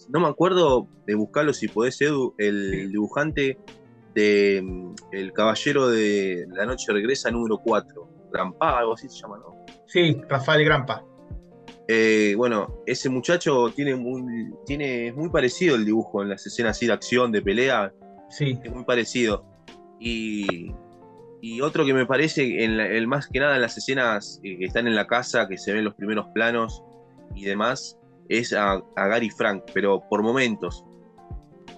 no 0.10 0.19
me 0.19 0.28
acuerdo 0.28 0.88
de 1.06 1.15
buscarlo 1.15 1.54
si 1.54 1.67
podés, 1.67 2.02
Edu, 2.02 2.34
el 2.38 2.91
dibujante 2.91 3.58
de 4.13 4.62
mm, 4.63 4.95
El 5.12 5.34
Caballero 5.34 5.89
de 5.89 6.45
la 6.50 6.65
Noche 6.65 6.91
Regresa 6.91 7.32
número 7.32 7.58
4. 7.58 8.10
Grampa, 8.32 8.80
algo 8.80 8.93
así 8.93 9.10
se 9.10 9.21
llama, 9.21 9.38
¿no? 9.39 9.65
Sí, 9.88 10.21
Rafael 10.28 10.63
Grampa. 10.63 11.06
Eh, 11.88 12.36
bueno, 12.38 12.82
ese 12.86 13.10
muchacho 13.10 13.69
tiene 13.76 13.95
muy, 13.95 14.54
tiene 14.65 15.12
muy 15.12 15.30
parecido 15.30 15.76
el 15.76 15.84
dibujo 15.84 16.21
en 16.21 16.30
las 16.30 16.45
escenas 16.45 16.80
de 16.80 16.91
acción, 16.91 17.32
de 17.32 17.41
pelea. 17.41 17.93
Sí. 18.30 18.58
Es 18.63 18.71
muy 18.71 18.86
parecido. 18.86 19.45
Y, 20.00 20.71
otro 21.62 21.86
que 21.86 21.93
me 21.93 22.06
parece, 22.06 22.63
en 22.63 22.80
el, 22.80 23.08
más 23.08 23.28
que 23.28 23.39
nada 23.39 23.56
en 23.56 23.62
las 23.62 23.78
escenas 23.78 24.39
eh, 24.43 24.58
que 24.58 24.65
están 24.65 24.88
en 24.88 24.95
la 24.95 25.08
casa, 25.08 25.47
que 25.47 25.58
se 25.58 25.74
ven 25.74 25.84
los 25.84 25.95
primeros 25.95 26.28
planos 26.34 26.84
y 27.36 27.45
demás, 27.45 28.00
es 28.29 28.53
a, 28.53 28.81
Gary 28.95 29.29
Frank, 29.29 29.63
pero 29.73 30.01
por 30.10 30.23
momentos 30.23 30.86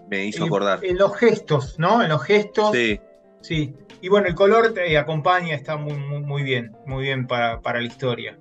me 0.10 0.26
hizo 0.26 0.46
acordar. 0.46 0.84
En 0.84 0.98
los 0.98 1.16
gestos, 1.18 1.80
¿no? 1.80 2.02
En 2.04 2.10
los 2.10 2.24
gestos. 2.24 2.72
Sí. 2.74 3.00
Sí. 3.42 3.74
Y 4.02 4.10
bueno, 4.10 4.28
el 4.28 4.36
color 4.36 4.74
te 4.74 4.98
acompaña, 4.98 5.56
está 5.56 5.78
muy, 5.78 5.94
muy, 5.94 6.44
bien, 6.44 6.76
muy 6.86 7.04
bien 7.04 7.28
para, 7.28 7.60
la 7.64 7.84
historia. 7.84 8.38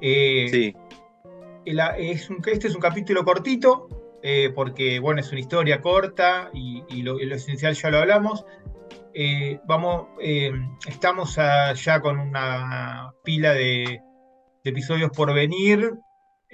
Eh, 0.00 0.48
sí. 0.50 0.74
es 1.98 2.30
un, 2.30 2.42
este 2.46 2.68
es 2.68 2.74
un 2.74 2.80
capítulo 2.80 3.24
cortito, 3.24 3.88
eh, 4.22 4.50
porque 4.54 4.98
bueno, 5.00 5.20
es 5.20 5.30
una 5.30 5.40
historia 5.40 5.80
corta 5.80 6.50
y, 6.52 7.02
lo, 7.02 7.18
esencial 7.18 7.74
ya 7.74 7.90
lo 7.90 7.98
hablamos. 7.98 8.44
Eh, 9.14 9.60
vamos, 9.66 10.08
estamos 10.86 11.36
ya 11.36 12.00
con 12.00 12.18
una 12.18 13.12
pila 13.22 13.52
de, 13.52 14.00
de 14.64 14.70
episodios 14.70 15.10
por 15.10 15.32
venir. 15.32 15.92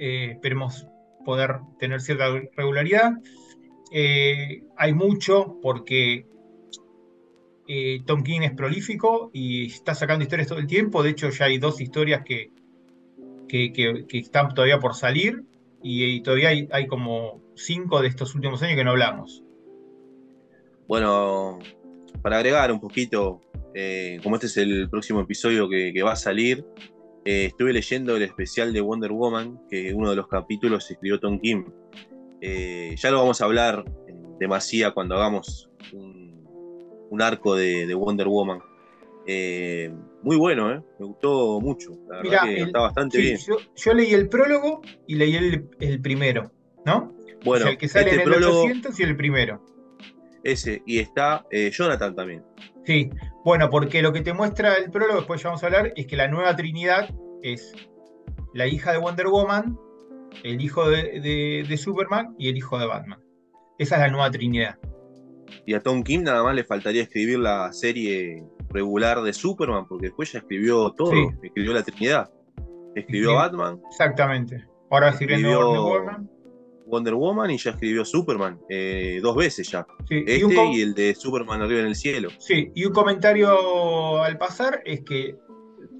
Esperemos 0.01 0.87
poder 1.25 1.57
tener 1.79 2.01
cierta 2.01 2.27
regularidad. 2.57 3.13
Eh, 3.93 4.63
hay 4.77 4.95
mucho 4.95 5.59
porque 5.61 6.27
eh, 7.67 8.03
Tom 8.07 8.23
King 8.23 8.41
es 8.43 8.53
prolífico 8.53 9.31
y 9.33 9.67
está 9.67 9.95
sacando 9.95 10.23
historias 10.23 10.49
todo 10.49 10.59
el 10.59 10.67
tiempo. 10.67 11.03
De 11.03 11.11
hecho, 11.11 11.31
ya 11.31 11.47
hay 11.47 11.59
dos 11.59 11.81
historias 11.81 12.23
que, 12.25 12.51
que, 13.49 14.07
están 14.13 14.55
todavía 14.55 14.79
por 14.79 14.95
salir 14.95 15.45
y, 15.83 16.21
todavía 16.23 16.49
hay, 16.49 16.87
como 16.87 17.41
cinco 17.55 18.01
de 18.01 18.09
estos 18.09 18.35
últimos 18.35 18.63
años 18.63 18.77
que 18.77 18.85
no 18.85 18.91
hablamos. 18.91 19.43
Bueno, 20.87 21.59
para 22.23 22.39
agregar 22.39 22.73
un 22.73 22.81
poquito, 22.81 23.41
eh, 23.75 24.19
como 24.23 24.37
este 24.37 24.47
es 24.47 24.57
el 24.57 24.89
próximo 24.91 25.21
episodio 25.21 25.69
que, 25.69 26.03
va 26.03 26.13
a 26.13 26.17
salir, 26.17 26.65
eh, 27.25 27.47
estuve 27.47 27.73
leyendo 27.73 28.17
el 28.17 28.23
especial 28.23 28.73
de 28.73 28.81
Wonder 28.81 29.13
Woman, 29.13 29.61
que 29.69 29.93
uno 29.95 30.11
de 30.11 30.17
los 30.17 30.29
capítulos 30.29 30.91
escribió 30.91 31.21
Tom 31.21 31.39
Kim. 31.41 31.67
Eh, 32.41 32.95
ya 32.97 33.11
lo 33.11 33.19
vamos 33.19 33.41
a 33.41 33.45
hablar 33.45 33.85
en 34.07 34.39
demasía 34.39 34.93
cuando 34.93 35.17
hagamos 35.17 35.71
un, 35.93 37.21
arco 37.21 37.55
de, 37.55 37.93
Wonder 37.95 38.29
Woman. 38.29 38.61
muy 40.23 40.37
bueno, 40.37 40.85
me 40.99 41.07
gustó 41.07 41.61
mucho. 41.61 41.91
La 42.09 42.23
verdad 42.23 42.45
que 42.45 42.63
está 42.63 42.81
bastante 42.81 43.19
bien. 43.19 43.39
Yo, 43.77 43.95
leí 43.95 44.15
el 44.15 44.29
prólogo 44.29 44.81
y 45.07 45.17
leí 45.17 45.37
el, 45.37 46.01
primero, 46.01 46.51
¿no? 46.87 47.15
Bueno, 47.45 47.69
el 47.69 47.79
que 47.79 47.89
sale 47.89 48.11
este 48.11 48.23
en 48.23 48.33
el 48.33 48.45
800 48.45 49.01
y 49.01 49.03
el 49.03 49.17
primero. 49.17 49.63
Ese, 50.45 50.83
y 50.87 50.99
está 50.99 51.45
Jonathan 51.51 52.15
también. 52.15 52.43
Sí, 52.85 53.11
bueno, 53.45 53.71
porque 53.71 54.03
lo 54.03 54.13
que 54.13 54.21
te 54.21 54.33
muestra 54.33 54.75
el 54.75 54.91
prólogo, 54.91 55.19
después 55.19 55.43
ya 55.43 55.49
vamos 55.51 55.63
a 55.63 55.67
hablar, 55.67 55.93
es 55.97 56.07
que 56.07 56.17
la 56.17 56.29
nueva 56.29 56.57
Trinidad 56.57 57.11
es 57.43 57.73
la 58.55 58.67
hija 58.67 58.93
de 58.93 58.99
Wonder 58.99 59.29
Woman, 59.29 59.79
el 60.45 60.61
hijo 60.61 60.89
de, 60.89 61.77
Superman 61.79 62.35
y 62.39 62.49
el 62.49 62.57
hijo 62.57 62.79
de 62.79 62.87
Batman. 62.87 63.21
Esa 63.79 63.97
es 63.97 64.01
la 64.03 64.09
nueva 64.09 64.31
Trinidad. 64.31 64.79
Y 65.67 65.75
a 65.75 65.81
Tom 65.81 66.03
Kim 66.03 66.23
nada 66.23 66.43
más 66.43 66.55
le 66.55 66.65
faltaría 66.65 67.03
escribir 67.03 67.39
la 67.39 67.73
serie 67.73 68.45
regular 68.71 69.23
de 69.23 69.33
Superman, 69.33 69.87
porque 69.87 70.07
después 70.07 70.33
ya 70.33 70.39
escribió 70.39 70.91
todo, 70.93 71.13
escribió 71.43 71.73
la 71.73 71.83
Trinidad. 71.83 72.31
Escribió 72.95 73.37
Batman. 73.37 73.81
Exactamente. 73.89 74.67
Ahora 74.91 75.11
escribiendo 75.11 75.61
Wonder 75.61 75.81
Woman. 75.81 76.31
Wonder 76.91 77.15
Woman 77.15 77.51
y 77.51 77.59
ya 77.59 77.71
escribió 77.71 78.05
Superman 78.05 78.59
eh, 78.69 79.21
dos 79.23 79.37
veces 79.37 79.71
ya. 79.71 79.87
este 80.09 80.71
y, 80.73 80.81
el 80.83 80.95
de 80.95 81.15
Superman 81.15 81.63
arriba 81.63 81.81
en 81.81 81.87
el 81.87 81.97
cielo. 81.97 82.31
Sí, 82.39 82.71
y 82.75 82.85
un 82.85 82.93
comentario 82.93 84.23
al 84.23 84.37
pasar 84.37 84.83
es 84.85 85.03
que 85.03 85.37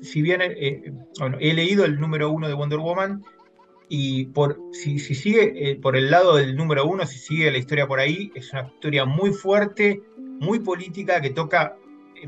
si 0.03 0.21
bien 0.23 0.41
eh, 0.43 0.93
bueno, 1.19 1.39
he 1.41 1.55
leído 1.55 1.85
el 1.85 1.99
número 1.99 2.31
uno 2.31 2.49
de 2.49 2.55
Wonder 2.55 2.79
Woman 2.79 3.23
y 3.89 4.27
por 4.27 4.59
si, 4.73 4.99
sigue 4.99 5.71
eh, 5.71 5.77
por 5.77 5.97
el 5.97 6.11
lado 6.11 6.37
del 6.37 6.57
número 6.57 6.87
uno, 6.87 7.07
si 7.07 7.19
sigue 7.19 7.51
la 7.51 7.59
historia 7.59 7.87
por 7.87 7.99
ahí, 7.99 8.31
es 8.35 8.53
una 8.53 8.63
historia 8.63 9.05
muy 9.05 9.33
fuerte, 9.33 10.03
muy 10.17 10.61
política 10.61 11.21
que 11.21 11.31
toca 11.31 11.77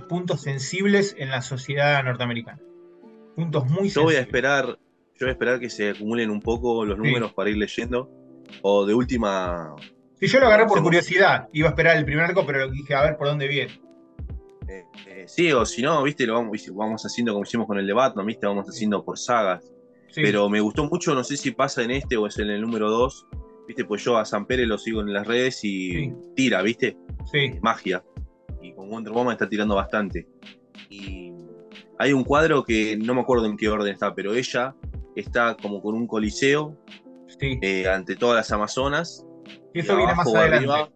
puntos 0.09 0.43
sensibles 0.43 1.15
en 1.19 1.31
la 1.31 1.43
sociedad 1.43 2.03
norteamericana. 2.03 2.61
Puntos 3.37 3.69
muy 3.69 3.91
yo 3.91 4.03
Voy 4.03 4.17
a 4.17 4.21
esperar, 4.21 4.67
yo 4.67 5.27
voy 5.27 5.29
a 5.29 5.33
esperar 5.33 5.61
que 5.61 5.71
se 5.71 5.91
acumulen 5.91 6.31
un 6.31 6.41
poco 6.41 6.85
los 6.85 6.99
números 6.99 7.33
para 7.33 7.51
ir 7.51 7.57
leyendo 7.57 8.11
o 8.63 8.87
de 8.87 8.95
última. 8.95 9.75
Sí, 10.21 10.27
yo 10.27 10.41
lo 10.41 10.47
agarré 10.47 10.67
por 10.67 10.83
curiosidad. 10.83 11.49
Iba 11.53 11.69
a 11.69 11.71
esperar 11.71 11.97
el 11.97 12.05
primer 12.05 12.27
arco, 12.27 12.45
pero 12.47 12.71
dije, 12.71 12.95
a 12.95 13.03
ver 13.03 13.17
por 13.17 13.27
dónde 13.29 13.49
viene. 13.49 13.81
Eh, 14.69 14.85
eh, 15.07 15.25
sí, 15.27 15.51
o 15.53 15.65
si 15.65 15.83
no, 15.83 16.03
viste, 16.03 16.27
lo 16.27 16.35
vamos, 16.35 16.71
vamos 16.75 17.03
haciendo 17.05 17.33
como 17.33 17.45
hicimos 17.45 17.67
con 17.67 17.79
el 17.79 17.87
debate, 17.87 18.15
¿no? 18.17 18.25
¿Viste? 18.25 18.47
Vamos 18.47 18.67
haciendo 18.69 19.05
por 19.05 19.19
sagas. 19.19 19.73
Pero 20.15 20.49
me 20.49 20.61
gustó 20.61 20.85
mucho, 20.85 21.15
no 21.15 21.25
sé 21.25 21.37
si 21.37 21.53
pasa 21.53 21.83
en 21.83 21.91
este 21.91 22.17
o 22.17 22.27
es 22.27 22.39
en 22.39 22.51
el 22.51 22.61
número 22.61 22.91
2. 22.91 23.27
Viste, 23.67 23.85
pues 23.85 24.05
yo 24.05 24.19
a 24.19 24.25
San 24.25 24.47
Pérez 24.47 24.67
lo 24.67 24.77
sigo 24.77 25.01
en 25.01 25.13
las 25.13 25.27
redes 25.27 25.61
y 25.63 26.13
tira, 26.37 26.61
¿viste? 26.63 26.97
Sí. 27.31 27.59
magia. 27.63 28.05
Y 28.61 28.75
con 28.75 28.91
Wonder 28.91 29.13
Woman 29.13 29.33
está 29.33 29.49
tirando 29.49 29.75
bastante. 29.75 30.27
Y 30.91 31.33
hay 31.99 32.13
un 32.13 32.25
cuadro 32.25 32.63
que 32.63 32.97
no 32.97 33.15
me 33.15 33.23
acuerdo 33.23 33.47
en 33.47 33.57
qué 33.57 33.69
orden 33.69 33.93
está, 33.93 34.15
pero 34.15 34.35
ella 34.35 34.75
está 35.17 35.57
como 35.61 35.81
con 35.81 35.95
un 35.95 36.07
coliseo 36.07 36.77
eh, 37.41 37.89
ante 37.89 38.17
todas 38.17 38.37
las 38.37 38.53
Amazonas. 38.53 39.25
Y 39.75 39.81
eso 39.81 39.97
viene 39.97 40.15
más 40.15 40.27
adelante. 40.27 40.93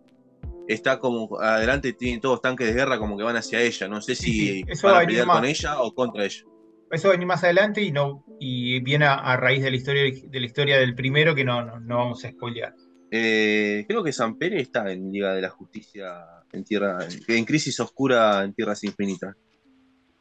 está 0.69 0.99
como 0.99 1.41
adelante, 1.41 1.93
tienen 1.93 2.21
todos 2.21 2.41
tanques 2.41 2.67
de 2.67 2.75
guerra 2.75 2.99
como 2.99 3.17
que 3.17 3.25
van 3.25 3.37
hacia 3.37 3.61
ella. 3.61 3.89
No 3.89 4.01
sé 4.01 4.15
si 4.15 4.63
van 4.83 4.97
a 4.97 5.07
pelear 5.07 5.27
con 5.27 5.45
ella 5.45 5.81
o 5.81 5.95
contra 5.95 6.25
ella. 6.25 6.45
Eso 6.91 7.09
viene 7.11 7.27
más 7.27 7.43
adelante 7.43 7.83
y 7.83 7.91
no 7.91 8.25
y 8.39 8.81
viene 8.81 9.07
a, 9.07 9.37
raíz 9.37 9.63
de 9.63 9.71
la 9.71 9.77
historia 9.77 10.03
de 10.03 10.41
la 10.41 10.47
historia 10.47 10.79
del 10.79 10.95
primero 10.95 11.35
que 11.35 11.45
no, 11.45 11.81
no, 11.81 11.97
vamos 11.97 12.25
a 12.25 12.31
spoilear. 12.31 12.75
Eh, 13.11 13.85
creo 13.89 14.03
que 14.03 14.13
San 14.13 14.37
Pérez 14.37 14.63
está 14.63 14.91
en 14.93 15.11
Liga 15.11 15.35
de 15.35 15.43
la 15.43 15.51
Justicia 15.51 16.27
en 16.53 16.65
Tierra, 16.65 16.99
en 17.29 17.45
Crisis 17.45 17.79
Oscura 17.81 18.43
en 18.45 18.53
Tierras 18.53 18.85
Infinitas. 18.85 19.35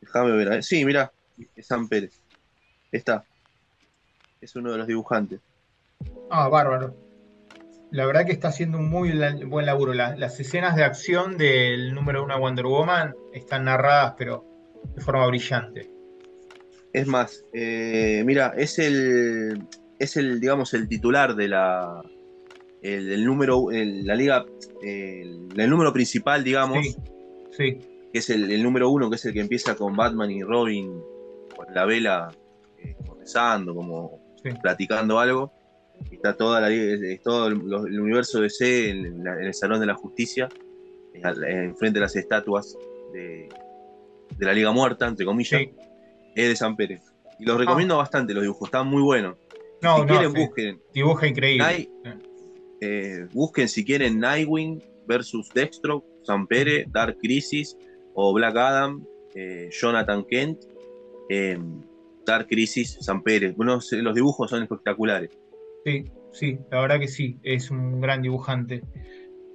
Déjame 0.01 0.31
ver. 0.31 0.63
Sí, 0.63 0.85
mira, 0.85 1.11
es 1.55 1.67
San 1.67 1.87
Pérez. 1.87 2.21
Está. 2.91 3.25
Es 4.39 4.55
uno 4.55 4.71
de 4.71 4.77
los 4.77 4.87
dibujantes. 4.87 5.41
Ah, 6.29 6.49
bárbaro. 6.49 6.95
La 7.91 8.05
verdad 8.05 8.25
que 8.25 8.33
está 8.33 8.49
haciendo 8.49 8.77
un 8.77 8.89
muy 8.89 9.13
buen 9.45 9.65
laburo. 9.65 9.93
las 9.93 10.39
escenas 10.39 10.75
de 10.75 10.83
acción 10.83 11.37
del 11.37 11.93
número 11.93 12.23
uno 12.23 12.33
de 12.33 12.39
Wonder 12.41 12.65
Woman 12.65 13.15
están 13.31 13.65
narradas, 13.65 14.15
pero 14.17 14.45
de 14.95 15.01
forma 15.01 15.25
brillante. 15.27 15.89
Es 16.91 17.07
más, 17.07 17.45
eh, 17.53 18.23
mira, 18.25 18.53
es 18.57 18.79
el, 18.79 19.67
es 19.99 20.17
el, 20.17 20.39
digamos, 20.39 20.73
el 20.73 20.87
titular 20.87 21.35
de 21.35 21.47
la, 21.47 22.01
el, 22.81 23.25
número, 23.25 23.67
la 23.71 24.15
liga, 24.15 24.45
el, 24.81 25.69
número 25.69 25.93
principal, 25.93 26.43
digamos. 26.43 26.97
Sí. 27.51 27.77
Que 28.11 28.19
es 28.19 28.29
el, 28.29 28.61
número 28.63 28.89
uno, 28.89 29.09
que 29.09 29.15
es 29.15 29.25
el 29.25 29.33
que 29.33 29.41
empieza 29.41 29.75
con 29.75 29.95
Batman 29.95 30.31
y 30.31 30.41
Robin 30.41 31.01
con 31.55 31.73
la 31.73 31.85
vela 31.85 32.29
eh, 32.77 32.95
como 33.65 34.19
platicando 34.61 35.19
algo 35.19 35.54
está 36.11 36.35
toda 36.35 36.61
la, 36.61 36.69
todo 37.23 37.47
el, 37.47 37.99
universo 37.99 38.41
de 38.41 38.49
C 38.49 38.89
en, 38.89 39.25
el 39.27 39.53
Salón 39.53 39.79
de 39.79 39.85
la 39.85 39.95
Justicia, 39.95 40.49
enfrente 41.13 41.99
de 41.99 42.01
las 42.01 42.15
estatuas 42.15 42.77
de, 43.13 43.49
la 44.39 44.53
Liga 44.53 44.71
Muerta, 44.71 45.07
entre 45.07 45.25
comillas, 45.25 45.61
es 46.35 46.49
de 46.49 46.55
San 46.55 46.75
Pérez. 46.75 47.01
Y 47.39 47.45
los 47.45 47.57
recomiendo 47.57 47.95
ah. 47.95 47.99
bastante, 47.99 48.33
los 48.33 48.43
dibujos, 48.43 48.67
están 48.67 48.87
muy 48.87 49.01
buenos. 49.01 49.35
No, 49.81 49.99
si 49.99 50.05
quieren, 50.05 50.33
busquen. 50.33 50.81
Dibuja 50.93 51.27
increíble. 51.27 51.89
Eh, 52.81 53.27
busquen 53.33 53.67
si 53.67 53.85
quieren 53.85 54.19
Nightwing 54.19 54.81
versus 55.07 55.49
Deathstroke, 55.53 56.05
San 56.23 56.47
Pérez, 56.47 56.87
Dark 56.91 57.17
Crisis 57.21 57.77
o 58.13 58.33
Black 58.33 58.55
Adam, 58.55 59.05
eh, 59.35 59.69
Jonathan 59.71 60.25
Kent, 60.25 60.63
eh, 61.29 61.57
Dark 62.25 62.47
Crisis, 62.47 62.97
San 63.01 63.21
Pérez. 63.21 63.55
Bueno, 63.55 63.79
los 63.91 64.15
dibujos 64.15 64.49
son 64.49 64.63
espectaculares. 64.63 65.29
Sí, 65.85 66.11
sí, 66.31 66.59
la 66.71 66.81
verdad 66.81 66.99
que 66.99 67.07
sí, 67.07 67.39
es 67.43 67.69
un 67.69 68.01
gran 68.01 68.23
dibujante. 68.23 68.81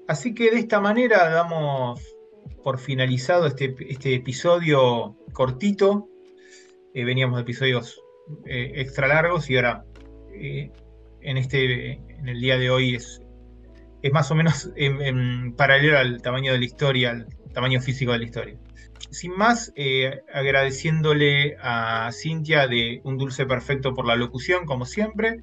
Así 0.06 0.32
que 0.32 0.52
de 0.52 0.60
esta 0.60 0.80
manera 0.80 1.28
damos 1.28 2.00
por 2.62 2.78
finalizado 2.78 3.46
este, 3.46 3.74
este 3.80 4.14
episodio 4.14 5.16
cortito. 5.32 6.08
Eh, 6.94 7.04
veníamos 7.04 7.36
de 7.36 7.42
episodios 7.42 8.00
eh, 8.46 8.74
extra 8.76 9.08
largos 9.08 9.50
y 9.50 9.56
ahora 9.56 9.84
eh, 10.32 10.70
en, 11.20 11.36
este, 11.36 11.94
en 11.94 12.28
el 12.28 12.40
día 12.40 12.58
de 12.58 12.70
hoy 12.70 12.94
es, 12.94 13.20
es 14.02 14.12
más 14.12 14.30
o 14.30 14.36
menos 14.36 14.70
en, 14.76 15.54
paralelo 15.56 15.98
al 15.98 16.22
tamaño 16.22 16.52
de 16.52 16.60
la 16.60 16.64
historia, 16.64 17.10
al 17.10 17.26
tamaño 17.52 17.80
físico 17.80 18.12
de 18.12 18.18
la 18.18 18.24
historia. 18.24 18.58
Sin 19.10 19.32
más, 19.32 19.72
agradeciéndole 20.32 21.56
a 21.60 22.10
Cintia 22.12 22.68
de 22.68 23.00
Un 23.02 23.18
Dulce 23.18 23.44
Perfecto 23.46 23.92
por 23.92 24.06
la 24.06 24.14
locución, 24.14 24.66
como 24.66 24.84
siempre. 24.84 25.42